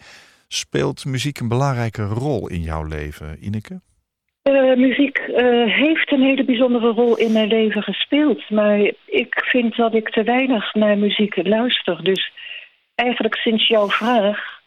[0.48, 3.80] Speelt muziek een belangrijke rol in jouw leven, Ineke?
[4.42, 8.50] Eh, muziek eh, heeft een hele bijzondere rol in mijn leven gespeeld.
[8.50, 12.04] Maar ik vind dat ik te weinig naar muziek luister.
[12.04, 12.32] Dus
[12.94, 14.57] eigenlijk sinds jouw vraag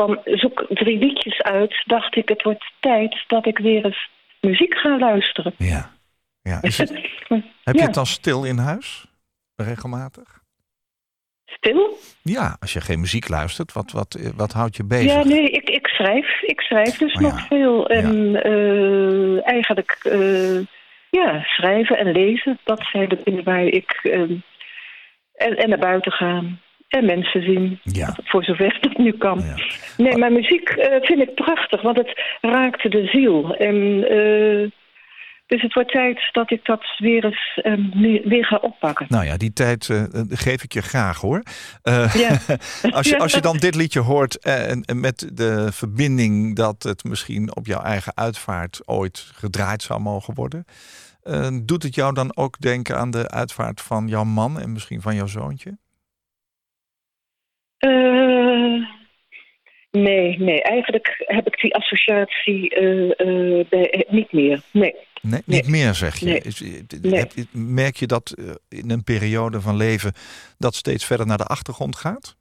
[0.00, 1.82] van zoek drie liedjes uit...
[1.86, 5.54] dacht ik het wordt tijd dat ik weer eens muziek ga luisteren.
[5.56, 5.90] Ja.
[6.42, 6.62] ja.
[6.62, 6.90] Is het,
[7.68, 9.06] heb je het dan stil in huis?
[9.56, 10.42] Regelmatig?
[11.44, 11.98] Stil?
[12.22, 15.12] Ja, als je geen muziek luistert, wat, wat, wat houdt je bezig?
[15.12, 16.42] Ja, nee, ik, ik schrijf.
[16.42, 17.28] Ik schrijf dus Oh ja.
[17.28, 17.88] nog veel.
[17.88, 20.58] En eh, eigenlijk, eh,
[21.10, 22.58] ja, schrijven en lezen.
[22.64, 24.00] Dat zijn de dingen waar ik...
[24.02, 24.20] eh,
[25.34, 26.60] en, en naar buiten gaan.
[26.88, 27.80] En mensen zien.
[27.82, 28.16] Ja.
[28.24, 29.38] Voor zover dat nu kan.
[29.38, 29.56] Ja.
[29.96, 31.82] Nee, maar muziek eh, vind ik prachtig.
[31.82, 33.54] Want het raakt de ziel.
[33.56, 34.04] En...
[34.08, 34.70] eh,
[35.46, 39.06] dus het wordt tijd dat ik dat weer eens eh, meer- weer ga oppakken.
[39.08, 41.42] Nou ja, die tijd eh, geef ik je graag hoor.
[41.82, 42.38] Ja.
[42.90, 47.04] als, je, als je dan dit liedje hoort en, en met de verbinding dat het
[47.04, 50.64] misschien op jouw eigen uitvaart ooit gedraaid zou mogen worden.
[51.64, 55.14] doet het jou dan ook denken aan de uitvaart van jouw man en misschien van
[55.14, 55.78] jouw zoontje?
[57.78, 58.86] Eh,
[59.90, 60.62] nee, nee.
[60.62, 64.60] Eigenlijk heb ik die associatie eh, eh, bij, niet meer.
[64.70, 64.94] Nee.
[65.22, 65.60] Nee, Nee.
[65.60, 66.26] niet meer zeg je.
[66.26, 66.40] Nee.
[66.40, 67.18] Is- Nee.
[67.18, 68.34] heb je- merk je dat
[68.68, 70.12] in een periode van leven
[70.58, 72.36] dat steeds verder naar de achtergrond gaat?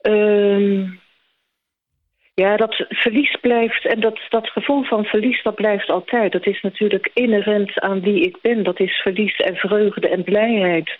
[0.00, 0.86] Ehm,
[2.34, 3.86] ja, dat verlies blijft.
[3.86, 6.32] En dat, dat gevoel van verlies, dat blijft altijd.
[6.32, 8.62] Dat is natuurlijk inherent aan wie ik ben.
[8.62, 10.98] Dat is verlies en vreugde en blijheid.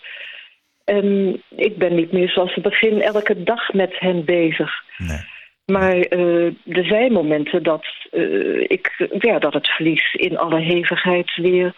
[0.85, 4.83] En ik ben niet meer zoals het begin elke dag met hen bezig.
[4.97, 5.19] Nee.
[5.65, 11.35] Maar eh, er zijn momenten dat, eh, ik, ja, dat het verlies in alle hevigheid
[11.35, 11.75] weer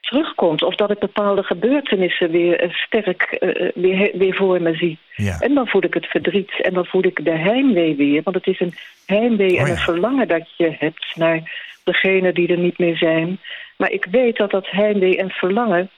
[0.00, 0.62] terugkomt.
[0.62, 3.36] Of dat ik bepaalde gebeurtenissen weer eh, sterk
[3.74, 4.98] weer, weer voor me zie.
[5.14, 5.38] Ja.
[5.40, 8.22] En dan voel ik het verdriet en dan voel ik de heimwee weer.
[8.22, 8.74] Want het is een
[9.06, 9.72] heimwee Oh en ja.
[9.72, 13.38] een verlangen dat je hebt naar degenen die er niet meer zijn.
[13.76, 15.90] Maar ik weet dat dat heimwee en verlangen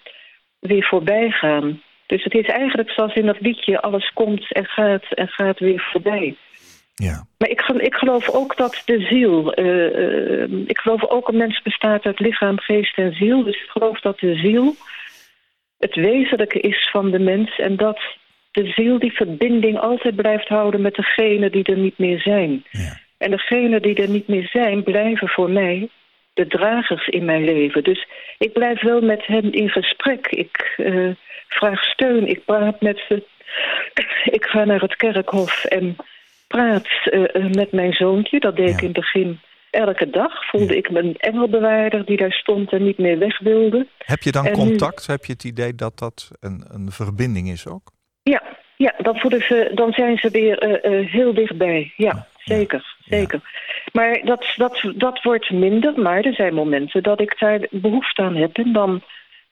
[0.59, 1.81] weer voorbij gaan.
[2.11, 5.89] Dus het is eigenlijk zoals in dat liedje, alles komt en gaat en gaat weer
[5.93, 6.37] voorbij.
[6.95, 7.27] ja.
[7.39, 9.53] Maar ik, ik geloof ook dat de ziel...
[9.55, 13.45] eh, eh, ik geloof ook een mens bestaat uit lichaam, geest en ziel.
[13.45, 14.75] Dus ik geloof dat de ziel
[15.79, 17.59] het wezenlijke is van de mens...
[17.59, 18.01] en dat
[18.51, 22.65] de ziel die verbinding altijd blijft houden met degenen die er niet meer zijn.
[22.71, 22.99] Ja.
[23.19, 25.89] En degenen die er niet meer zijn, blijven voor mij
[26.35, 27.85] de dragers in mijn leven.
[27.85, 28.07] Dus
[28.39, 30.27] ik blijf wel met hen in gesprek.
[30.27, 31.11] Ik eh,
[31.53, 33.25] vraag steun, ik praat met ze.
[34.25, 35.97] Ik ga naar het kerkhof en
[36.47, 38.41] praat eh, eh, met mijn zoontje.
[38.41, 40.49] Dat deed ik in het begin elke dag.
[40.51, 43.87] Voelde ik me een engelbewaarder die daar stond en niet meer weg wilde.
[43.99, 45.07] Heb je dan En nu- contact?
[45.07, 47.93] Heb je het idee dat dat een, een verbinding is ook?
[48.23, 48.43] Ja,
[48.77, 51.93] ja dan, voelen ze, dan zijn ze weer eh, heel dichtbij.
[51.97, 52.97] Ja, zeker.
[52.99, 53.17] ja.
[53.17, 53.41] zeker.
[53.93, 56.01] Maar dat, dat, dat wordt minder.
[56.01, 58.57] Maar er zijn momenten dat ik daar behoefte aan heb.
[58.57, 59.03] En dan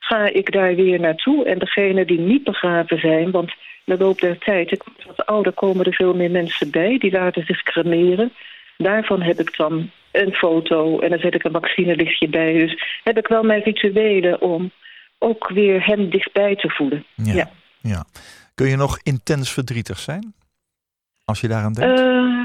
[0.09, 1.45] ga ik daar weer naartoe.
[1.45, 3.31] En degenen die niet begraven zijn...
[3.31, 3.51] want
[3.85, 6.99] in de loop der tijd, ik word wat ouder, komen er veel meer mensen bij.
[6.99, 8.33] Die laten zich cremeren.
[8.77, 12.53] Daarvan heb ik dan een foto en dan zet ik een vaccinelichtje bij.
[12.53, 14.71] Dus heb ik wel mijn rituelen om
[15.19, 17.05] ook weer hem dichtbij te voelen.
[17.15, 17.35] Ja.
[17.35, 17.51] Ja.
[17.81, 18.05] ja.
[18.55, 20.35] Kun je nog intens verdrietig zijn?
[21.25, 22.01] Als je daaraan denkt?
[22.01, 22.38] Eh,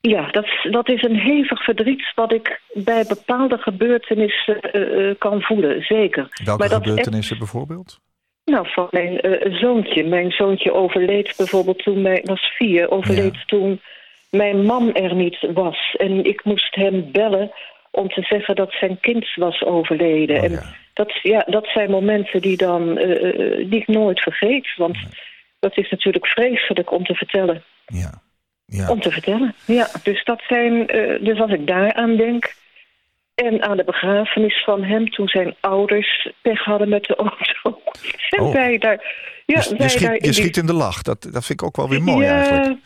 [0.00, 5.14] Ja, dat, is- dat is een hevig verdriet wat ik bij bepaalde gebeurtenissen eh, eh,
[5.18, 6.28] kan voelen, zeker.
[6.44, 8.00] Welke Maar dat gebeurtenissen bijvoorbeeld?
[8.44, 10.04] Nou, van mijn eh, zoontje.
[10.04, 12.90] Mijn zoontje overleed bijvoorbeeld toen hij was vier.
[12.90, 13.42] Overleed Ja.
[13.46, 13.80] toen
[14.30, 15.94] mijn man er niet was.
[15.98, 17.50] En ik moest hem bellen
[17.90, 20.36] om te zeggen dat zijn kind was overleden.
[20.36, 20.62] Oh, en ja.
[20.94, 24.68] dat, ja, dat zijn momenten die, dan, eh, die ik nooit vergeet.
[24.76, 24.96] Want
[25.58, 27.62] dat is natuurlijk vreselijk om te vertellen.
[27.86, 28.20] Ja.
[28.70, 28.90] Ja.
[28.90, 29.88] Om te vertellen, ja.
[30.02, 32.54] Dus, dat zijn, eh, dus als ik daaraan denk...
[33.34, 37.80] en aan de begrafenis van hem toen zijn ouders pech hadden met de auto.
[38.36, 38.52] en Oh.
[38.52, 39.26] wij daar...
[39.46, 41.02] Ja, je, je wij schiet, daar je in schiet in de lach.
[41.02, 42.80] Dat, dat vind ik ook wel weer mooi ja, eigenlijk.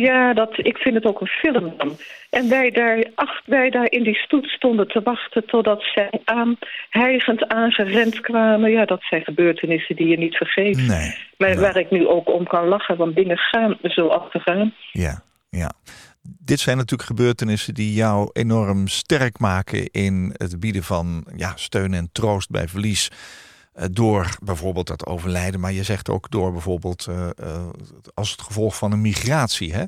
[0.00, 1.96] Ja, dat, ik vind het ook een film dan.
[2.30, 6.58] En wij daar, ach, wij daar in die stoet stonden te wachten totdat zij aan,
[6.90, 8.70] hijgend aangerend kwamen.
[8.70, 10.76] Ja, dat zijn gebeurtenissen die je niet vergeet.
[10.76, 11.14] Nee.
[11.38, 14.74] Maar waar ik nu ook om kan lachen, want dingen gaan zo achtergaan.
[14.92, 15.72] Ja, ja.
[16.22, 21.94] Dit zijn natuurlijk gebeurtenissen die jou enorm sterk maken in het bieden van ja, steun
[21.94, 23.10] en troost bij verlies.
[23.76, 27.68] Eh, Door bijvoorbeeld dat overlijden, maar je zegt ook door bijvoorbeeld eh, eh,
[28.14, 29.74] als het gevolg van een migratie.
[29.74, 29.84] Hè?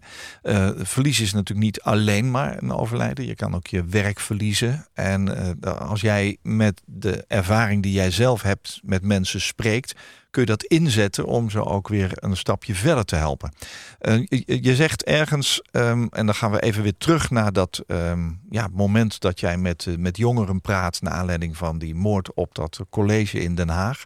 [0.85, 3.27] Verlies is natuurlijk niet alleen maar een overlijden.
[3.27, 4.87] Je kan ook je werk verliezen.
[4.94, 9.94] En als jij met de ervaring die jij zelf hebt met mensen spreekt,
[10.31, 13.53] kun je dat inzetten om ze ook weer een stapje verder te helpen.
[13.99, 14.27] Eh,
[14.62, 18.69] je, zegt ergens, ehm, en dan gaan we even weer terug naar dat ehm, ja,
[18.73, 22.81] moment dat jij met, eh, met jongeren praat naar aanleiding van die moord op dat
[22.91, 24.05] college in Den Haag.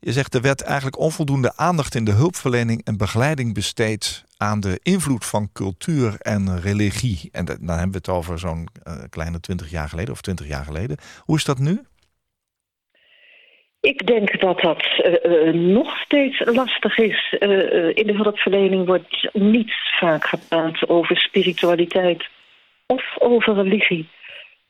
[0.00, 4.80] Je zegt er werd eigenlijk onvoldoende aandacht in de hulpverlening en begeleiding besteed aan de
[4.82, 7.28] invloed van cultuur en religie.
[7.32, 10.64] En dan hebben we het over zo'n eh, kleine twintig jaar geleden of twintig jaar
[10.64, 10.96] geleden.
[11.18, 11.82] Hoe is dat nu?
[13.80, 17.36] Ik denk dat dat eh, eh, nog steeds lastig is.
[17.38, 22.28] Eh, in de hulpverlening wordt niet vaak gepraat over spiritualiteit
[22.86, 24.08] of over religie.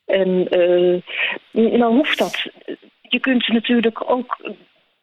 [0.06, 0.46] En
[1.52, 2.46] nou hoeft dat.
[3.02, 4.52] Je kunt natuurlijk ook.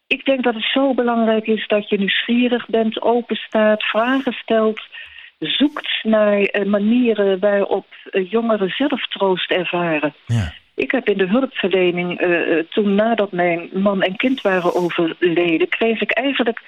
[0.07, 4.81] Ik denk dat het zo belangrijk is dat je nieuwsgierig bent, open staat, vragen stelt,
[5.39, 10.13] zoekt naar manieren waarop jongeren zelf troost ervaren.
[10.25, 10.53] Ja.
[10.75, 15.69] Ik heb in de hulpverlening, eh, eh, toen nadat mijn man en kind waren overleden,
[15.69, 16.61] kreeg ik eigenlijk,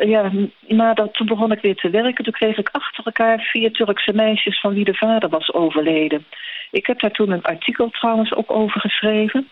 [0.00, 0.30] ja,
[0.66, 4.60] nadat, toen begon ik weer te werken, toen kreeg ik achter elkaar vier Turkse meisjes
[4.60, 6.26] van wie de vader was overleden.
[6.70, 9.48] Ik heb daar toen een artikel trouwens ook over geschreven.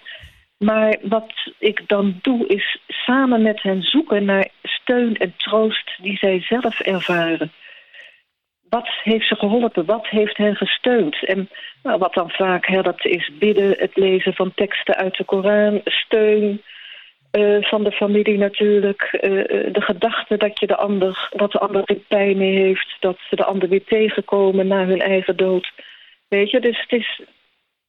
[0.59, 6.17] Maar wat ik dan doe is samen met hen zoeken naar steun en troost die
[6.17, 7.53] zij zelf ervaren
[8.71, 9.85] wat heeft ze geholpen?
[9.85, 11.25] Wat heeft hen gesteund?
[11.25, 11.49] En
[11.83, 16.63] nou, wat dan vaak helpt is bidden, het lezen van teksten uit de Koran, steun
[17.31, 21.59] eh, van de familie natuurlijk, eh, eh, de gedachte dat je de ander, dat de
[21.59, 25.73] ander er pijn mee heeft, dat ze de ander weer tegenkomen na hun eigen dood.
[26.29, 27.21] Weet je, dus het is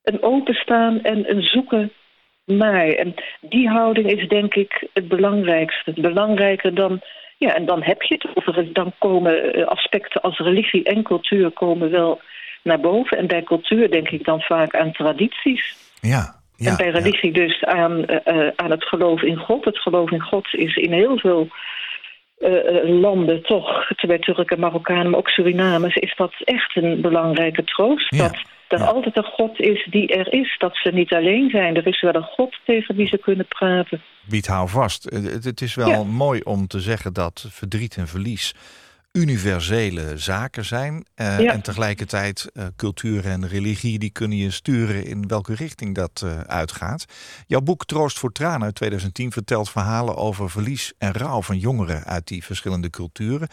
[0.03, 1.91] een openstaan en een zoeken
[2.45, 2.87] naar.
[2.87, 5.93] En die houding is denk ik het belangrijkste.
[5.95, 7.01] Belangrijker dan
[7.45, 8.73] ja, en dan heb je het over.
[8.73, 12.21] Dan komen eh, aspecten als religie en cultuur komen wel
[12.61, 13.17] naar boven.
[13.17, 15.75] En bij cultuur denk ik dan vaak aan tradities.
[16.01, 16.35] Ja.
[16.55, 16.91] ja en bij ja.
[16.91, 19.65] religie dus aan, eh, eh, aan het geloof in God.
[19.65, 21.47] Het geloof in God is in heel veel
[22.83, 28.15] landen toch, bij Turken, Marokkanen, maar ook Surinamers, is dat echt een belangrijke troost.
[28.15, 28.41] Ja, Dat
[28.71, 28.85] er ja.
[28.85, 30.55] altijd een God is die er is.
[30.57, 31.75] Dat ze niet alleen zijn.
[31.75, 34.01] Er is wel een God tegen wie ze kunnen praten.
[34.29, 35.03] Bied hou vast.
[35.03, 36.03] Het, het is wel Ja.
[36.03, 38.53] mooi om te zeggen dat verdriet en verlies
[39.11, 41.05] universele zaken zijn.
[41.15, 41.51] Eh, Ja.
[41.51, 46.39] En tegelijkertijd eh, cultuur en religie die kunnen je sturen in welke richting dat eh,
[46.39, 47.05] uitgaat.
[47.47, 52.03] Jouw boek Troost voor Tranen uit 2010 vertelt verhalen over verlies en rouw van jongeren
[52.03, 53.47] uit die verschillende culturen.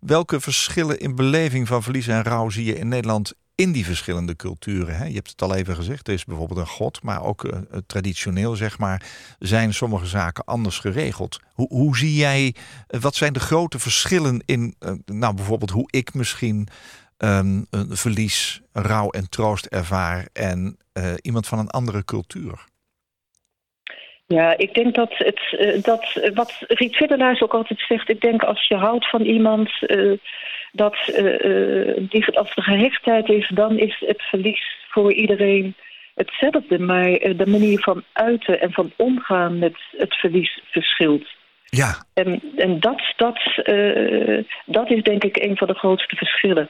[0.00, 4.36] Welke verschillen in beleving van verlies en rouw zie je in Nederland in die verschillende
[4.36, 4.96] culturen?
[4.96, 5.04] Hè?
[5.04, 7.78] Je hebt het al even gezegd, er is bijvoorbeeld een god, maar ook eh, eh,
[7.86, 9.02] traditioneel zeg maar,
[9.38, 11.40] zijn sommige zaken anders geregeld.
[11.52, 12.54] Hoe, hoe zie jij,
[12.88, 14.74] eh, wat zijn de grote verschillen in,
[15.06, 16.68] nou bijvoorbeeld hoe ik misschien
[17.16, 20.78] ehm, een verlies, rouw en troost ervaar en
[21.22, 22.64] iemand van een andere cultuur?
[24.26, 25.40] Ja, ik denk dat het
[25.84, 28.08] dat wat Riet Viddelaars ook altijd zegt.
[28.08, 29.70] Ik denk als je houdt van iemand
[30.72, 35.74] dat eh, eh, die als er gehechtheid is, dan is het verlies voor iedereen
[36.14, 36.78] hetzelfde.
[36.78, 41.36] Maar eh, de manier van uiten en van omgaan met het verlies verschilt.
[41.70, 43.38] Ja, En, en dat, dat,
[44.66, 46.66] dat is denk ik een van de grootste verschillen.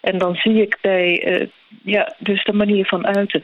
[0.00, 1.48] En dan zie ik bij,
[1.84, 3.42] ja, dus de manier van uiten.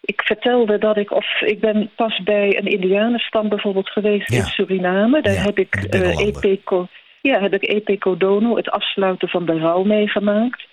[0.00, 4.36] Ik vertelde dat ik, of ik ben pas bij een Indianenstam bijvoorbeeld geweest Ja.
[4.38, 5.22] in Suriname.
[5.22, 6.14] Daar Ja, heb ik de
[7.20, 10.66] ja, heb ik EP Codono, het afsluiten van de rouw meegemaakt.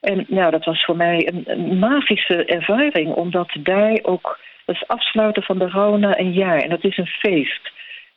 [0.00, 4.38] En nou, dat was voor mij een, een magische ervaring, omdat daar ook...
[4.64, 7.70] Dat is afsluiten van de rouw na een jaar en dat is een feest.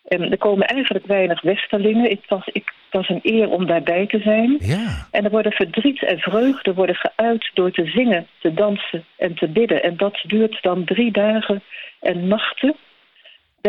[0.08, 2.10] En er komen eigenlijk weinig westerlingen.
[2.10, 4.58] Het was, ik, het was een eer om daarbij te zijn.
[4.60, 5.08] Ja.
[5.12, 9.48] En er worden verdriet en vreugde worden geuit door te zingen, te dansen en te
[9.48, 9.84] bidden.
[9.84, 11.64] En dat duurt dan drie dagen
[12.00, 12.76] en nachten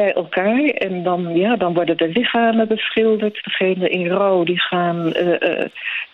[0.02, 0.64] bij elkaar.
[0.64, 3.44] En dan, ja, dan worden de lichamen beschilderd.
[3.44, 5.70] Degenen in rouw die gaan eh, eh,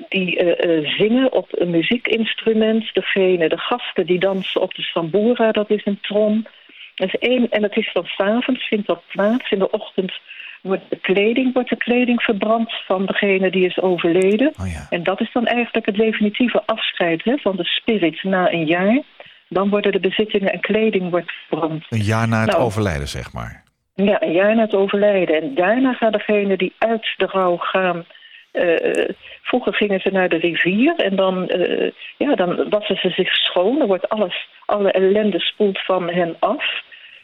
[0.08, 2.94] die, eh, zingen op een muziekinstrument.
[2.94, 6.46] Degene, de gasten die dansen op de sambura, dat is een trom.
[6.94, 9.50] Dat is één, en het is dan s'avonds, vindt dat plaats.
[9.50, 10.12] In de ochtend
[10.60, 14.52] wordt de kleding, wordt de kleding verbrand van degene die is overleden.
[14.60, 14.86] Oh ja.
[14.90, 19.02] En dat is dan eigenlijk het definitieve afscheid hè, van de spirit na een jaar.
[19.48, 21.84] Dan worden de bezittingen en kleding wordt verbrand.
[21.88, 22.62] Een jaar na het Nou.
[22.62, 23.62] overlijden, zeg maar.
[23.94, 25.42] Ja, een jaar na het overlijden.
[25.42, 28.04] En daarna gaan degenen die uit de rouw gaan...
[28.52, 29.08] eh,
[29.42, 33.80] vroeger gingen ze naar de rivier en dan, eh, ja, dan wassen ze zich schoon.
[33.80, 36.82] Er wordt alles, alle ellende spoelt van hen af.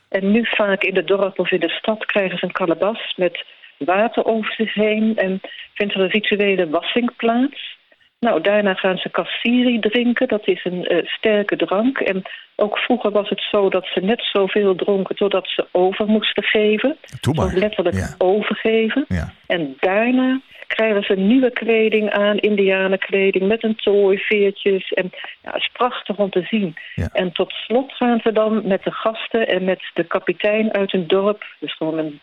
[0.09, 3.45] En nu vaak in het dorp of in de stad krijgen ze een kalebas met
[3.79, 5.17] water over zich heen.
[5.17, 5.41] En
[5.75, 7.78] vindt er een rituele wassing plaats.
[8.21, 10.29] Nou, daarna gaan ze kassiri drinken.
[10.29, 11.99] Dat is een eh, sterke drank.
[11.99, 12.23] En
[12.57, 16.97] ook vroeger was het zo dat ze net zoveel dronken totdat ze over moesten geven.
[17.21, 17.55] Doe maar.
[17.55, 18.15] Letterlijk Ja.
[18.19, 19.05] overgeven.
[19.09, 19.33] Ja.
[19.47, 24.93] En daarna krijgen ze nieuwe kleding aan, indianenkleding met een tooi, veertjes.
[24.93, 25.11] En
[25.43, 26.77] ja, het is prachtig om te zien.
[26.95, 27.09] Ja.
[27.13, 31.07] En tot slot gaan ze dan met de gasten en met de kapitein uit een
[31.07, 32.21] dorp, dus gewoon een,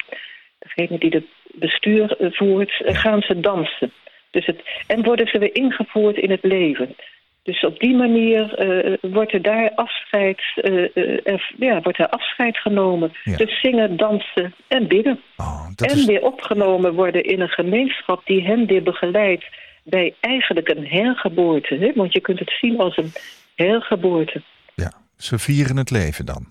[0.59, 3.91] degene die het bestuur eh, voert, eh, gaan ze dansen.
[4.35, 6.95] Dus het, en worden ze weer ingevoerd in het leven.
[7.43, 10.83] Dus op die manier eh, wordt er daar afscheid, eh,
[11.23, 13.13] eh, ja, wordt er afscheid genomen.
[13.23, 13.37] Ja.
[13.37, 15.21] Dus zingen, dansen en bidden.
[15.37, 16.05] Oh, en is...
[16.05, 19.45] weer opgenomen worden in een gemeenschap die hen weer begeleidt
[19.83, 21.75] bij eigenlijk een hergeboorte.
[21.75, 21.91] Hè?
[21.95, 23.11] Want je kunt het zien als een
[23.55, 24.41] hergeboorte.
[24.75, 26.45] Ja, ze vieren het leven dan.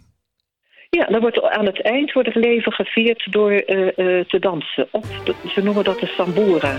[0.90, 3.62] Ja, dan wordt aan het eind wordt het leven gevierd door
[4.26, 4.88] te dansen.
[5.24, 6.78] De- ze noemen dat de sambura.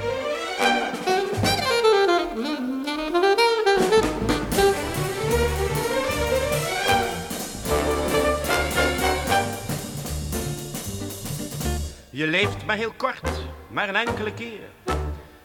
[12.16, 13.30] Je leeft maar heel kort,
[13.68, 14.70] maar een enkele keer.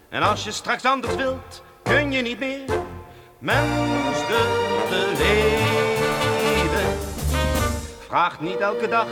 [0.08, 2.64] En als je straks anders wilt, kun je niet meer.
[3.38, 4.18] Mens
[4.88, 6.98] te leven.
[8.06, 9.06] Vraag niet elke dag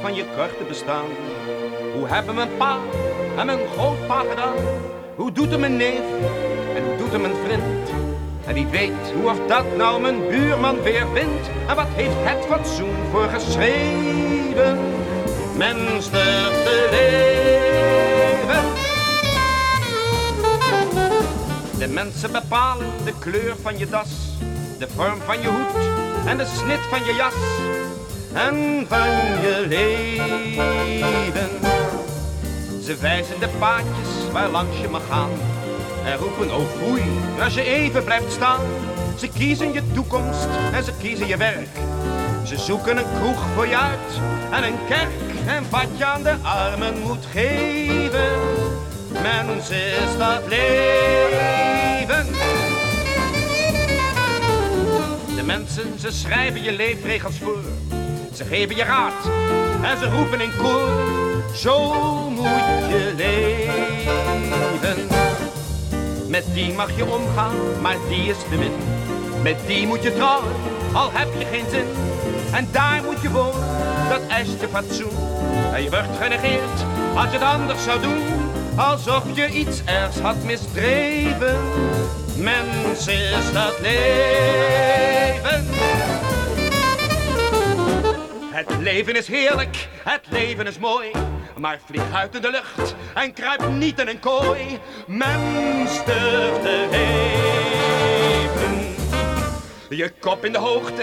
[0.00, 1.04] van je korte bestaan.
[1.94, 2.78] Hoe hebben mijn pa
[3.36, 4.56] en mijn grootpa gedaan?
[5.16, 6.04] Hoe doet hem mijn neef
[6.74, 7.90] en hoe doet hem mijn vriend?
[8.46, 11.50] En wie weet hoe of dat nou mijn buurman weer vindt.
[11.68, 14.78] En wat heeft het fatsoen voor geschreven?
[15.60, 16.10] Mens.
[21.78, 24.08] De mensen bepalen de kleur van je das,
[24.78, 25.84] de vorm van je hoed
[26.26, 27.34] en de snit van je jas
[28.32, 29.08] en van
[29.42, 31.50] je leven.
[32.82, 35.30] Ze wijzen de paadjes waar langs je mag gaan
[36.04, 37.02] en roepen oh foei
[37.42, 38.60] als je even blijft staan.
[39.18, 41.68] Ze kiezen je toekomst en ze kiezen je werk.
[42.44, 44.20] Ze zoeken een kroeg voor je uit
[44.50, 48.30] en een kerk en wat je aan de armen moet geven.
[49.12, 52.26] Mens is dat leven.
[55.36, 57.62] De mensen, ze schrijven je leefregels voor.
[58.34, 59.30] Ze geven je raad
[59.82, 60.88] en ze roepen in koor.
[61.54, 61.90] Zo
[62.30, 65.08] moet je leven.
[66.28, 68.72] Met die mag je omgaan, maar die is te min.
[69.42, 70.52] Met die moet je trouwen,
[70.92, 71.86] al heb je geen zin.
[72.52, 73.68] En daar moet je wonen,
[74.08, 75.29] dat eist je fatsoen.
[75.82, 76.84] Je wordt genegeerd
[77.14, 78.22] als je het anders zou doen.
[78.76, 81.58] Alsof je iets ergs had misdreven.
[82.36, 85.66] Mens is dat leven.
[88.50, 91.10] Het leven is heerlijk, het leven is mooi.
[91.56, 94.78] Maar vlieg uit in de lucht en kruip niet in een kooi.
[95.06, 97.10] Mens durft te leven.
[99.88, 101.02] Je kop in de hoogte,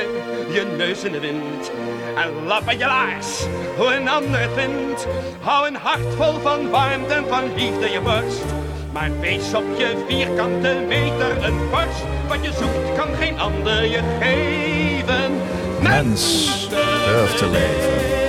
[0.50, 1.72] je neus in de wind.
[2.16, 3.46] En lap aan je laars,
[3.78, 5.08] hoe een ander vindt.
[5.42, 8.46] Hou een hart vol van warmte en van liefde je borst.
[8.94, 12.04] Maar wees op je vierkante meter een borst.
[12.28, 15.42] Wat je zoekt kan geen ander je geven.
[15.82, 18.26] Mens durft te leven.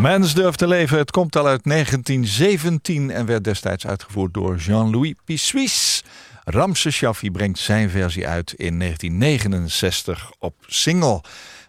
[0.00, 0.98] Mens durft te leven.
[0.98, 6.04] Het komt al uit 1917 en werd destijds uitgevoerd door Jean-Louis Pissuis.
[6.50, 11.20] Ramse Shaffi brengt zijn versie uit in 1969 op single.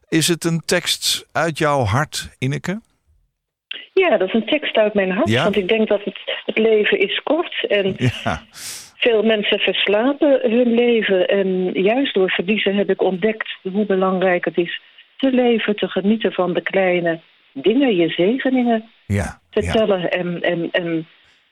[0.10, 2.82] Is het een tekst uit jouw hart, Ineke?
[3.94, 5.30] Ja, dat is een tekst uit mijn hart.
[5.30, 5.44] Ja?
[5.44, 7.66] Want ik denk dat het, het leven is kort.
[7.68, 8.42] En Ja.
[8.96, 11.28] Veel mensen verslapen hun leven.
[11.28, 14.82] En juist door verliezen heb ik ontdekt hoe belangrijk het is
[15.18, 17.20] te leven, te genieten van de kleine
[17.54, 21.08] dingen, je zegeningen Ja, te tellen en, en, en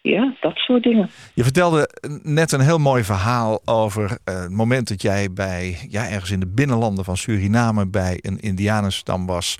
[0.10, 1.10] ja, dat soort dingen.
[1.34, 1.89] Je vertelde
[2.24, 6.39] net een heel mooi verhaal over eh, het moment dat jij bij, ja, ergens in
[6.39, 9.58] de binnenlanden van Suriname bij een Indianenstam was.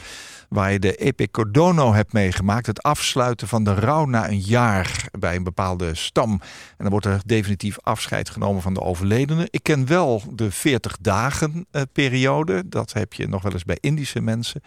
[0.50, 2.66] Waar je de Epicodono hebt meegemaakt.
[2.66, 6.32] Het afsluiten van de rouw na een jaar bij een bepaalde stam.
[6.32, 9.48] En dan wordt er definitief afscheid genomen van de overledene.
[9.50, 12.64] Ik ken wel de 40 dagen eh, periode.
[12.68, 14.62] Dat heb je nog wel eens bij Indische mensen.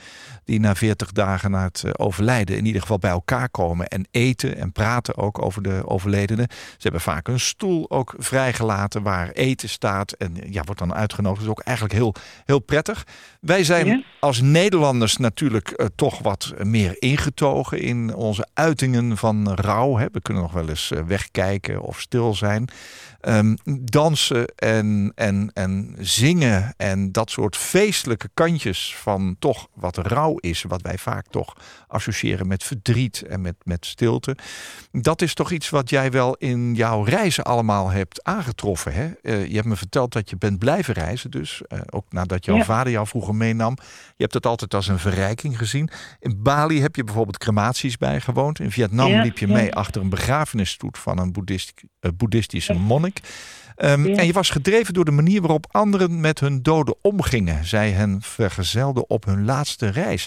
[0.45, 3.89] Die na 40 dagen na het eh, overlijden in ieder geval bij elkaar komen.
[3.89, 6.49] En eten en praten ook over de overledene.
[6.53, 10.13] Ze hebben vaak een stoel ook vrijgelaten waar eten staat.
[10.13, 11.45] En ja, wordt dan uitgenodigd.
[11.45, 12.15] Dat is ook eigenlijk heel,
[12.45, 13.07] heel prettig.
[13.41, 19.97] Wij zijn als Nederlanders natuurlijk eh, toch wat meer ingetogen in onze uitingen van rouw.
[19.97, 20.07] Hè.
[20.13, 22.69] We kunnen nog wel eens eh, wegkijken of stil zijn.
[23.21, 30.37] Ehm, dansen en, en, en zingen en dat soort feestelijke kantjes van toch wat rouw
[30.37, 30.63] is.
[30.69, 31.57] Wat wij vaak toch
[31.87, 34.37] associëren met verdriet en met, met stilte.
[34.93, 38.93] Dat is toch iets wat jij wel in jouw reizen allemaal hebt aangetroffen.
[38.93, 39.11] Hè?
[39.23, 41.63] Eh, je hebt me verteld dat je bent blijven reizen dus.
[41.91, 42.65] ook nadat jouw Ja.
[42.65, 43.77] vader jou vroeger meenam.
[44.17, 45.91] Je hebt het altijd als een verrijking gezien.
[46.21, 48.61] In Bali heb je bijvoorbeeld crematies bijgewoond.
[48.61, 49.53] In Vietnam Ja, liep je ja.
[49.53, 53.21] mee achter een begrafenisstoet van een boeddhist, eh, boeddhistische monnik.
[53.77, 54.17] Ehm, Ja.
[54.17, 57.65] En je was gedreven door de manier waarop anderen met hun doden omgingen.
[57.65, 60.27] Zij hen vergezelden op hun laatste reis.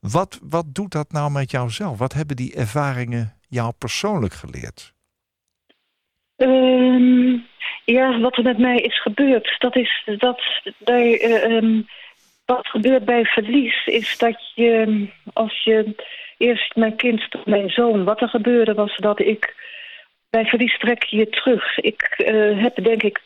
[0.00, 1.98] Wat, wat doet dat nou met jouzelf?
[1.98, 4.92] Wat hebben die ervaringen jou persoonlijk geleerd?
[6.36, 7.38] Ehm,
[7.84, 10.40] ja, wat er met mij is gebeurd, dat is dat
[10.84, 11.80] ehm,
[12.54, 15.94] wat gebeurt bij verlies, is dat je als je
[16.38, 19.54] eerst mijn kind, mijn zoon, wat er gebeurde was dat ik
[20.30, 21.78] bij verlies trek je je terug.
[21.78, 23.20] Ik eh, heb denk ik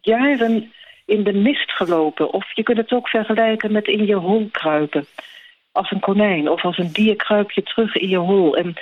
[0.00, 0.72] jaren
[1.06, 2.32] in de mist gelopen.
[2.32, 5.06] Of je kunt het ook vergelijken met in je hol kruipen.
[5.72, 8.56] Als een konijn of als een dier kruip je terug in je hol.
[8.56, 8.74] En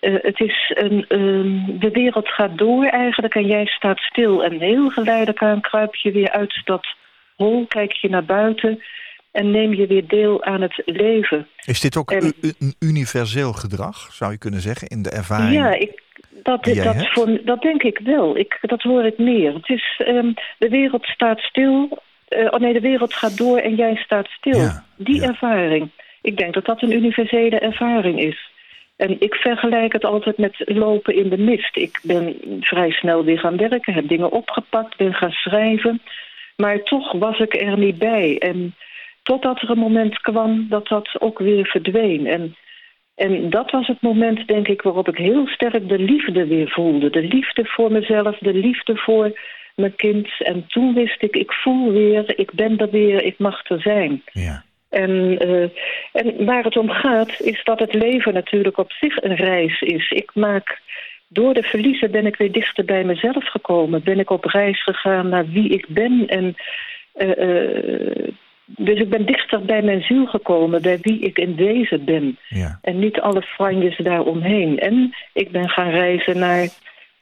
[0.00, 4.44] eh, het is een, ehm, de wereld gaat door eigenlijk en jij staat stil.
[4.44, 6.86] En heel geleidelijk aan kruip je weer uit dat
[7.36, 8.82] hol, kijk je naar buiten
[9.30, 11.46] en neem je weer deel aan het leven.
[11.64, 15.52] Is dit ook En- een universeel gedrag, zou je kunnen zeggen, in de ervaring?
[15.52, 16.02] Ja, ik,
[16.42, 18.36] dat, dat, voor, dat denk ik wel.
[18.36, 19.54] Ik, dat hoor ik meer.
[19.54, 21.98] Het is, ehm, de wereld staat stil.
[22.28, 24.60] Eh, oh nee, de wereld gaat door en jij staat stil.
[24.60, 25.28] Ja, Die ja.
[25.28, 25.90] ervaring.
[26.22, 28.50] Ik denk dat dat een universele ervaring is.
[28.96, 31.76] En ik vergelijk het altijd met lopen in de mist.
[31.76, 36.02] Ik ben vrij snel weer gaan werken, heb dingen opgepakt, ben gaan schrijven.
[36.56, 38.38] Maar toch was ik er niet bij.
[38.38, 38.74] En
[39.28, 42.26] totdat er een moment kwam dat dat ook weer verdween.
[42.26, 42.56] En
[43.14, 47.10] en dat was het moment, denk ik, waarop ik heel sterk de liefde weer voelde.
[47.10, 49.38] De liefde voor mezelf, de liefde voor
[49.74, 50.28] mijn kind.
[50.38, 54.22] En toen wist ik, ik voel weer, ik ben er weer, ik mag er zijn.
[54.32, 54.64] Ja.
[54.88, 55.68] En, eh,
[56.12, 60.10] en waar het om gaat, is dat het leven natuurlijk op zich een reis is.
[60.10, 60.80] Ik maak,
[61.28, 64.02] door de verliezen ben ik weer dichter bij mezelf gekomen.
[64.02, 66.24] Ben ik op reis gegaan naar wie ik ben.
[66.28, 66.56] En,
[67.12, 68.28] eh, eh,
[68.76, 72.38] dus ik ben dichter bij mijn ziel gekomen, bij wie ik in wezen ben.
[72.48, 72.78] Ja.
[72.82, 74.78] En niet alle franjes daaromheen.
[74.78, 76.68] En ik ben gaan reizen naar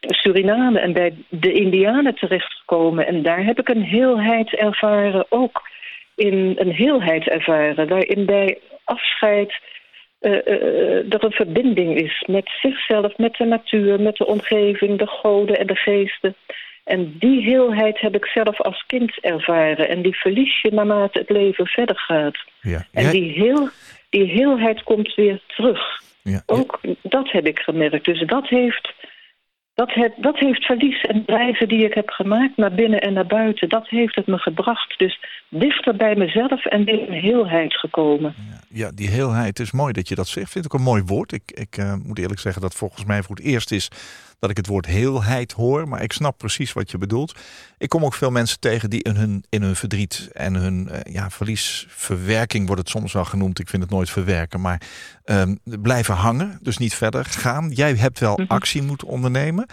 [0.00, 3.06] Suriname en bij de Indianen terechtgekomen.
[3.06, 5.68] En daar heb ik een heelheid ervaren, ook
[6.14, 7.88] in een heelheid ervaren.
[7.88, 9.60] Waarin bij afscheid
[10.20, 10.32] eh,
[11.12, 15.66] er een verbinding is met zichzelf, met de natuur, met de omgeving, de goden en
[15.66, 16.34] de geesten.
[16.86, 19.88] En die heelheid heb ik zelf als kind ervaren.
[19.88, 22.36] En die verlies je naarmate het leven verder gaat.
[22.60, 22.86] Ja.
[22.92, 23.68] En Jij- die, heel,
[24.10, 25.80] die heelheid komt weer terug.
[26.22, 26.42] ja.
[26.46, 28.04] Ook dat heb ik gemerkt.
[28.04, 28.92] Dus dat heeft,
[29.74, 33.26] dat, heb, dat heeft verlies en reizen die ik heb gemaakt naar binnen en naar
[33.26, 33.68] buiten.
[33.68, 34.98] Dat heeft het me gebracht.
[34.98, 35.18] Dus
[35.48, 38.34] dichter bij mezelf en in heelheid gekomen.
[38.68, 40.50] Ja, die heelheid is mooi dat je dat zegt.
[40.50, 41.32] Vind ik ook een mooi woord.
[41.32, 43.90] Ik, ik eh, moet eerlijk zeggen dat volgens mij voor het eerst is
[44.38, 45.88] dat ik het woord heelheid hoor.
[45.88, 47.38] Maar ik snap precies wat je bedoelt.
[47.78, 51.12] Ik kom ook veel mensen tegen die in hun, in hun verdriet en hun eh,
[51.12, 53.58] ja, verliesverwerking wordt het soms wel genoemd.
[53.58, 54.80] Ik vind het nooit verwerken, maar
[55.24, 56.58] ehm, blijven hangen.
[56.62, 57.70] Dus niet verder gaan.
[57.70, 59.66] Jij hebt wel actie moeten ondernemen.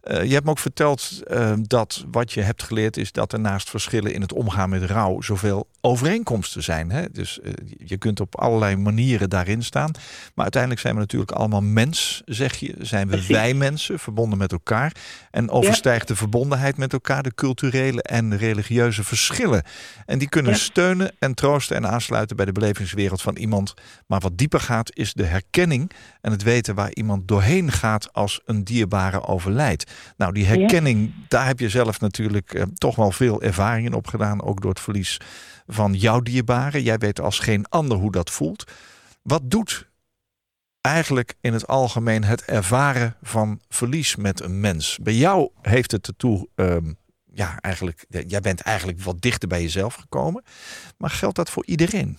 [0.00, 3.40] Eh, je hebt me ook verteld eh, dat wat je hebt geleerd is dat er
[3.40, 6.90] naast verschillen in het omgaan met rouw zoveel overeenkomsten zijn.
[6.90, 7.10] Hè?
[7.12, 7.52] Dus eh,
[7.84, 9.90] je kunt op allerlei manieren daarin staan.
[10.34, 12.74] Maar uiteindelijk zijn we natuurlijk allemaal mens, zeg je.
[12.78, 13.36] Zijn we Precies.
[13.36, 14.92] wij mensen, verbonden met elkaar.
[15.30, 19.62] En overstijgt de verbondenheid met elkaar de culturele en religieuze verschillen.
[20.06, 20.58] En die kunnen Ja.
[20.58, 23.74] steunen en troosten en aansluiten bij de belevingswereld van iemand.
[24.06, 25.90] Maar wat dieper gaat is de herkenning
[26.20, 29.89] en het weten waar iemand doorheen gaat als een dierbare overlijdt.
[30.16, 34.42] Nou, die herkenning, daar heb je zelf natuurlijk eh, toch wel veel ervaring in opgedaan.
[34.42, 35.20] Ook door het verlies
[35.66, 36.82] van jouw dierbaren.
[36.82, 38.70] Jij weet als geen ander hoe dat voelt.
[39.22, 39.88] Wat doet
[40.80, 44.98] eigenlijk in het algemeen het ervaren van verlies met een mens?
[45.02, 46.92] Bij jou heeft het ertoe, ehm,
[47.32, 50.44] ja, eigenlijk, jij bent eigenlijk wat dichter bij jezelf gekomen.
[50.96, 52.18] Maar geldt dat voor iedereen?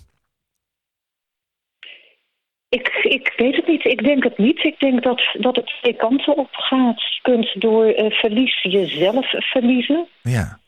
[2.79, 3.85] Ik, ik weet het niet.
[3.85, 4.63] Ik denk het niet.
[4.63, 7.01] Ik denk dat, dat het twee kanten op gaat.
[7.01, 10.07] Je kunt door eh, verlies jezelf verliezen.
[10.21, 10.59] Ja.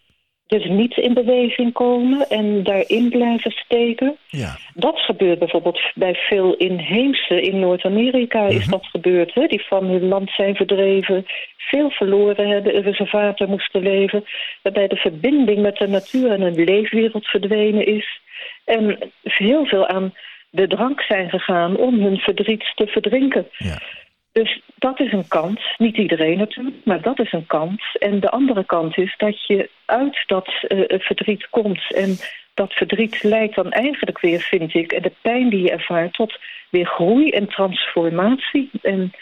[0.47, 4.17] Dus niet in beweging komen en daarin blijven steken.
[4.27, 4.57] Ja.
[4.73, 7.41] Dat gebeurt bijvoorbeeld bij veel inheemse.
[7.41, 8.69] In Noord-Amerika is Mhm.
[8.71, 9.33] dat gebeurd.
[9.33, 9.47] Hè?
[9.47, 11.25] Die van hun land zijn verdreven,
[11.57, 14.25] veel verloren hebben, reservaten moesten leven.
[14.61, 18.21] Waarbij de verbinding met de natuur en een leefwereld verdwenen is.
[18.65, 20.13] En heel veel aan
[20.53, 23.47] de drank zijn gegaan om hun verdriet te verdrinken.
[23.57, 23.81] Ja.
[24.31, 25.59] Dus dat is een kant.
[25.77, 27.81] Niet iedereen natuurlijk, maar dat is een kant.
[27.99, 31.93] En de andere kant is dat je uit dat eh, verdriet komt.
[31.95, 32.15] En
[32.53, 36.39] dat verdriet leidt dan eigenlijk weer, vind ik, en de pijn die je ervaart, tot
[36.69, 38.69] weer groei en transformatie.
[38.81, 39.13] En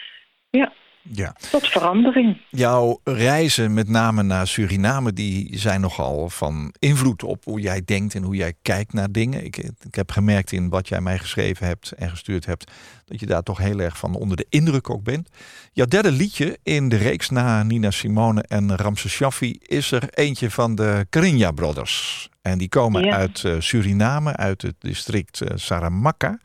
[0.50, 0.72] ja,
[1.02, 1.36] ja.
[1.50, 2.40] tot verandering.
[2.50, 8.14] Jouw reizen, met name naar Suriname, die zijn nogal van invloed op hoe jij denkt
[8.14, 9.44] en hoe jij kijkt naar dingen.
[9.44, 12.70] Ik, ik heb gemerkt in wat jij mij geschreven hebt en gestuurd hebt,
[13.04, 15.28] dat je daar toch heel erg van onder de indruk ook bent.
[15.72, 20.50] Jouw derde liedje in de reeks na Nina Simone en Ramses Shaffi is er eentje
[20.50, 22.28] van de Carinha Brothers.
[22.42, 23.16] En die komen Ja.
[23.16, 26.38] uit eh, Suriname, uit het district eh, Saramacca.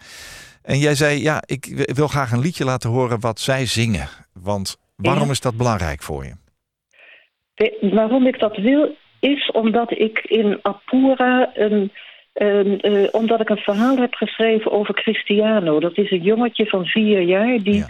[0.67, 4.07] En jij zei, ja, ik wil graag een liedje laten horen wat zij zingen.
[4.33, 6.33] Want waarom is dat belangrijk voor je?
[7.53, 11.91] De- waarom ik dat wil, is omdat ik in Apura een,
[12.33, 15.79] eh, omdat ik een verhaal heb geschreven over Cristiano.
[15.79, 17.87] Dat is een jongetje van vier jaar die Ja.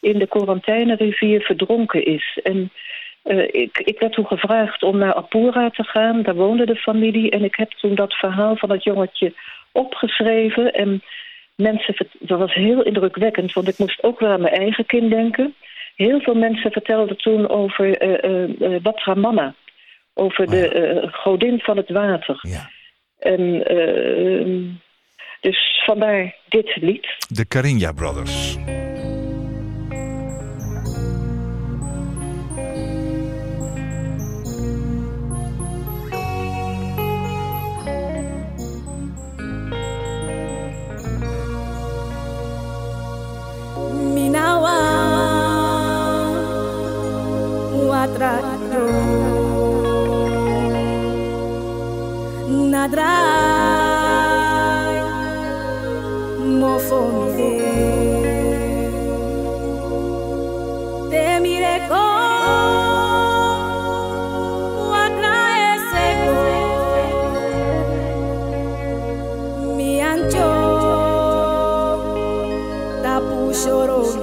[0.00, 2.38] in de quarantainerivier verdronken is.
[2.42, 2.70] En
[3.22, 6.22] eh, ik, ik werd toen gevraagd om naar Apura te gaan.
[6.22, 7.30] Daar woonde de familie.
[7.30, 9.34] En ik heb toen dat verhaal van dat jongetje
[9.72, 10.72] opgeschreven.
[10.72, 11.02] En
[11.62, 15.54] mensen, dat was heel indrukwekkend, want ik moest ook wel aan mijn eigen kind denken.
[15.96, 17.86] Heel veel mensen vertelden toen over
[18.82, 19.54] Watramanna.
[20.14, 22.38] Over Oh de eh, godin van het water.
[22.40, 22.70] Ja.
[23.18, 23.62] En
[25.40, 27.06] dus vandaar dit lied.
[27.28, 28.56] De Carinha Brothers.
[48.18, 48.86] Watrayo
[52.70, 53.78] Nadrai.
[56.58, 57.54] Mofomide
[61.10, 61.96] Te mire con
[64.90, 66.34] Watrae seco
[69.76, 70.50] Mi ancho.
[73.02, 74.17] Tapu choromide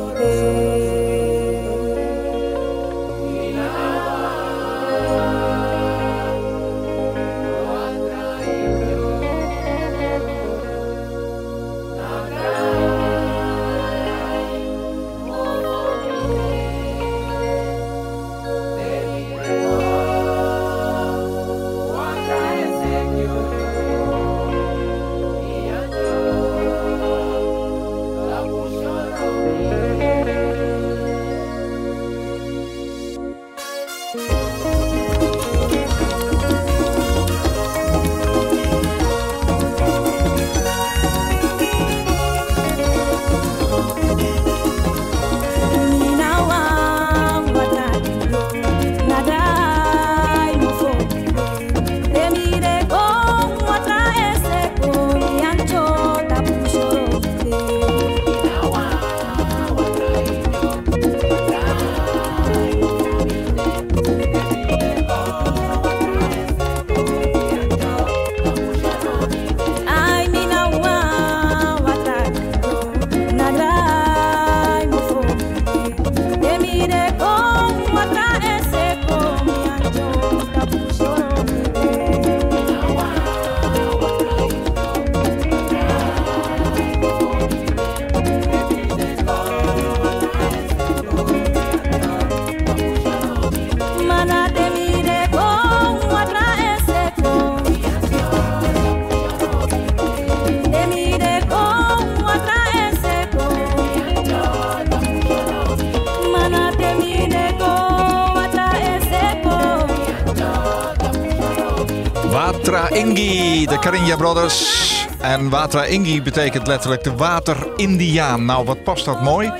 [114.26, 115.08] Brothers.
[115.22, 118.46] En Watra Ingi betekent letterlijk de water-Indiaan.
[118.46, 119.52] Nou, wat past dat mooi?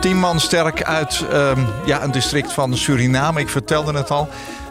[0.00, 3.40] Tien man sterk uit ehm, ja, een district van Suriname.
[3.40, 4.28] Ik vertelde het al.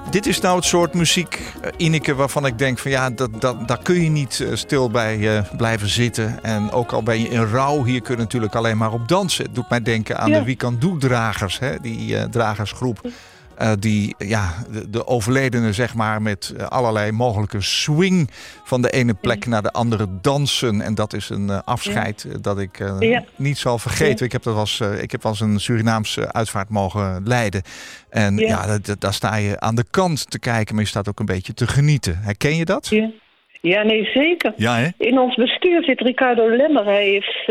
[0.10, 3.68] Dit is nou het soort muziek, eh, Ineke, waarvan ik denk van ja, dat, dat,
[3.68, 6.44] daar kun je niet eh, stil bij eh, blijven zitten.
[6.44, 9.46] En ook al ben je in rouw, hier kun je natuurlijk alleen maar op dansen.
[9.46, 10.40] Het doet mij denken aan Ja.
[10.40, 11.80] de Wikandoe-dragers, hè?
[11.82, 13.00] die dragersgroep.
[13.58, 18.30] Eh, die ja, de, de overledenen zeg maar met eh, allerlei mogelijke swing
[18.64, 20.82] van de ene plek naar de andere dansen.
[20.82, 23.24] En dat is een eh, afscheid dat ik Ja.
[23.36, 24.18] niet zal vergeten.
[24.20, 24.26] Ja.
[24.26, 27.62] Ik heb dat als, eh, ik heb als een Surinaamse uitvaart mogen leiden.
[28.10, 31.26] En ja, daar sta je aan de kant te kijken, maar je staat ook een
[31.26, 32.18] beetje te genieten.
[32.22, 32.88] Herken je dat?
[32.88, 33.10] Ja.
[33.62, 34.54] ja, nee, zeker.
[34.56, 34.88] Ja, hè?
[34.98, 36.86] In ons bestuur zit Ricardo Lemmer.
[36.86, 37.50] Hij is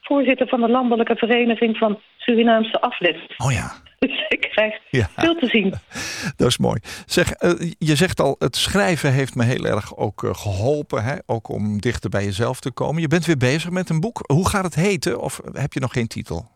[0.00, 3.34] voorzitter van de Landelijke Vereniging van Surinaamse Afleiders.
[3.36, 3.72] Oh ja,
[4.06, 5.10] Dus ik krijg Ja.
[5.16, 5.74] veel te zien.
[6.36, 6.80] dat is mooi.
[7.06, 11.04] Zeg, eh, je zegt al, het schrijven heeft me heel erg ook eh, geholpen.
[11.04, 11.14] Hè?
[11.26, 13.00] Ook om dichter bij jezelf te komen.
[13.00, 14.20] Je bent weer bezig met een boek.
[14.26, 15.20] Hoe gaat het heten?
[15.20, 16.48] Of heb je nog geen titel?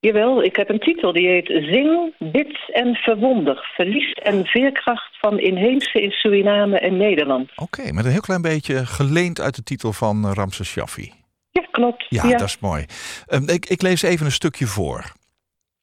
[0.00, 3.70] Jawel, ik heb een titel die heet Zing, Bid en Verwonder.
[3.74, 7.50] Verlies en veerkracht van inheemse in Suriname en Nederland.
[7.56, 11.12] Oké, met een heel klein beetje geleend uit de titel van Ramses Shaffi.
[11.50, 12.06] Ja, klopt.
[12.08, 12.84] Ja, dat is mooi.
[13.26, 15.12] Ehm, ik, ik lees even een stukje voor.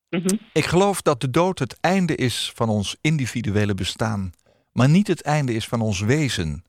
[0.10, 0.36] Mhm.
[0.54, 4.32] Ik geloof dat de dood het einde is van ons individuele bestaan,
[4.72, 6.64] maar niet het einde is van ons wezen.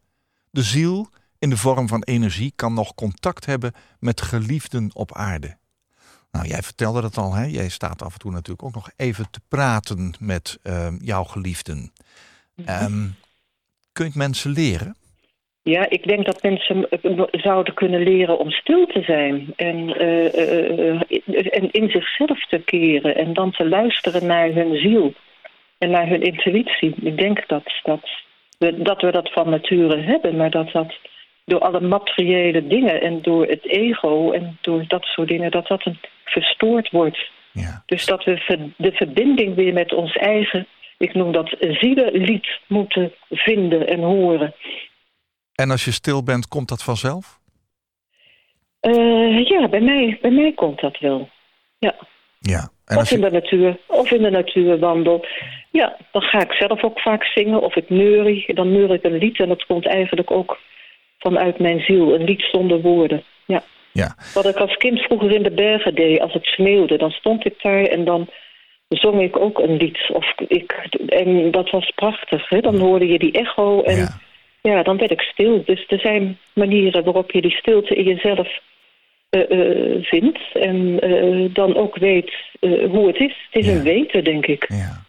[0.51, 5.59] De ziel, in de vorm van energie, kan nog contact hebben met geliefden op aarde.
[6.31, 7.45] Nou, jij vertelde dat al, hè?
[7.45, 11.93] Jij staat af en toe natuurlijk ook nog even te praten met ehm, jouw geliefden.
[13.93, 14.97] Kun je het mensen leren?
[15.71, 16.89] Ja, ik denk dat mensen
[17.31, 22.59] zouden kunnen leren om stil te zijn en, eh, eh, eh, en in zichzelf te
[22.59, 25.13] keren en dan te luisteren naar hun ziel
[25.79, 26.95] en naar hun intuïtie.
[27.03, 28.11] Ik denk dat, dat,
[28.59, 30.95] we, dat we dat van nature hebben, maar dat dat
[31.45, 35.87] door alle materiële dingen en door het ego en door dat soort dingen, dat dat
[35.87, 37.31] een verstoord wordt.
[37.53, 37.83] Ja.
[37.87, 40.67] Dus dat we de verbinding weer met ons eigen,
[40.99, 44.55] ik noem dat zielenlied, moeten vinden en horen.
[45.61, 47.39] En als je stil bent, komt dat vanzelf?
[48.81, 51.29] Eh, ja, bij mij, bij mij komt dat wel.
[51.79, 51.95] Ja.
[52.39, 52.71] Ja.
[52.85, 55.27] En Of je, in de natuur, of in de natuur wandel.
[55.71, 57.61] Ja, dan ga ik zelf ook vaak zingen.
[57.61, 59.41] Of ik neurie, dan neur ik een lied.
[59.41, 60.59] En dat komt eigenlijk ook
[61.19, 62.15] vanuit mijn ziel.
[62.15, 63.25] Een lied zonder woorden.
[63.47, 63.63] Ja.
[63.93, 64.15] ja.
[64.35, 67.63] Wat ik als kind vroeger in de bergen deed, als het sneeuwde, dan stond ik
[67.63, 68.29] daar en dan
[68.89, 70.11] zong ik ook een lied.
[70.13, 70.73] Of ik,
[71.07, 72.49] en dat was prachtig.
[72.49, 72.61] Hè?
[72.61, 74.29] Dan hoorde je die echo en Ja.
[74.63, 74.83] Ja.
[74.83, 75.63] dan werd ik stil.
[75.65, 78.49] Dus er zijn manieren waarop je die stilte in jezelf
[79.31, 80.39] eh, eh, vindt.
[80.53, 82.33] En eh, dan ook weet
[82.91, 83.49] hoe het is.
[83.51, 83.73] Het is Ja.
[83.73, 84.65] een weten, denk ik.
[84.69, 85.05] Ja.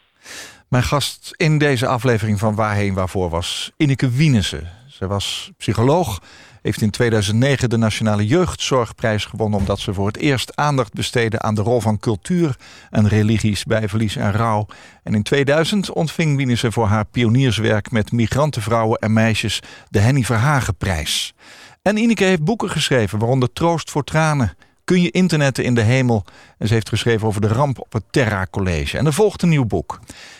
[0.70, 4.62] Mijn gast in deze aflevering van Waarheen Waarvoor was Ineke Wienese.
[4.89, 6.20] Ze was psycholoog,
[6.62, 9.59] heeft in 2009 de Nationale Jeugdzorgprijs gewonnen...
[9.59, 12.55] omdat ze voor het eerst aandacht besteedde aan de rol van cultuur
[12.89, 14.66] en religies bij verlies en rouw.
[15.03, 19.59] En in 2000 ontving Wienese voor haar pionierswerk met migrantenvrouwen en meisjes
[19.89, 21.34] de Henny Verhagenprijs.
[21.82, 24.53] En Ineke heeft boeken geschreven, waaronder Troost voor Tranen...
[24.92, 26.24] Kun je internetten in de hemel?
[26.58, 28.98] En ze heeft geschreven over de ramp op het Terra College.
[28.98, 30.00] En er volgt een nieuw boek.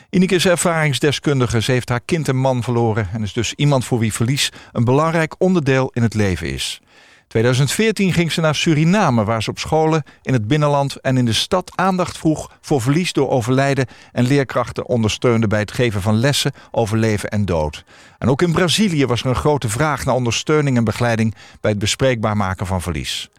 [0.10, 1.62] Ineke is ervaringsdeskundige.
[1.62, 3.10] Ze heeft haar kind en man verloren.
[3.14, 6.82] En is dus iemand voor wie verlies een belangrijk onderdeel in het leven is.
[7.28, 11.34] 2014 ging ze naar Suriname, waar ze op scholen in het binnenland en in de
[11.34, 16.52] stad aandacht vroeg voor verlies door overlijden en leerkrachten ondersteunde bij het geven van lessen
[16.72, 17.84] over leven en dood.
[18.18, 21.80] En ook in Brazilië was er een grote vraag naar ondersteuning en begeleiding bij het
[21.80, 23.30] bespreekbaar maken van verlies.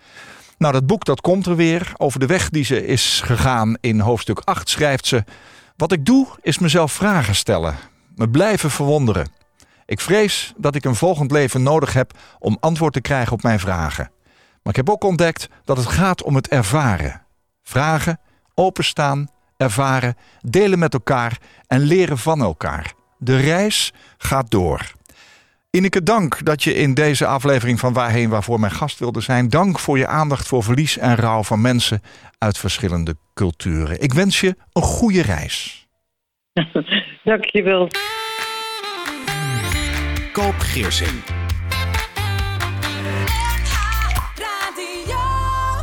[0.62, 1.92] Nou, dat boek dat komt er weer.
[1.96, 5.24] Over de weg die ze is gegaan in hoofdstuk 8 schrijft ze...
[5.76, 7.76] Wat ik doe is mezelf vragen stellen.
[8.14, 9.28] Me blijven verwonderen.
[9.86, 13.60] Ik vrees dat ik een volgend leven nodig heb om antwoord te krijgen op mijn
[13.60, 14.10] vragen.
[14.62, 17.22] Maar ik heb ook ontdekt dat het gaat om het ervaren.
[17.62, 18.20] Vragen,
[18.54, 22.92] openstaan, ervaren, delen met elkaar en leren van elkaar.
[23.18, 24.92] De reis gaat door.
[25.76, 29.48] Ineke, dank dat je in deze aflevering van Waarheen Waarvoor mijn gast wilde zijn.
[29.48, 32.02] Dank voor je aandacht voor verlies en rouw van mensen
[32.38, 34.02] uit verschillende culturen.
[34.02, 35.86] Ik wens je een goede reis.
[37.24, 37.88] Dankjewel.
[40.32, 41.22] Koop Geersing.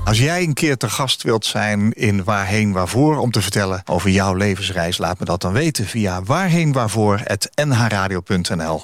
[0.04, 4.10] Als jij een keer te gast wilt zijn in Waarheen Waarvoor om te vertellen over
[4.10, 8.84] jouw levensreis, laat me dat dan weten via waarheenwaarvoor.nhradio.nl.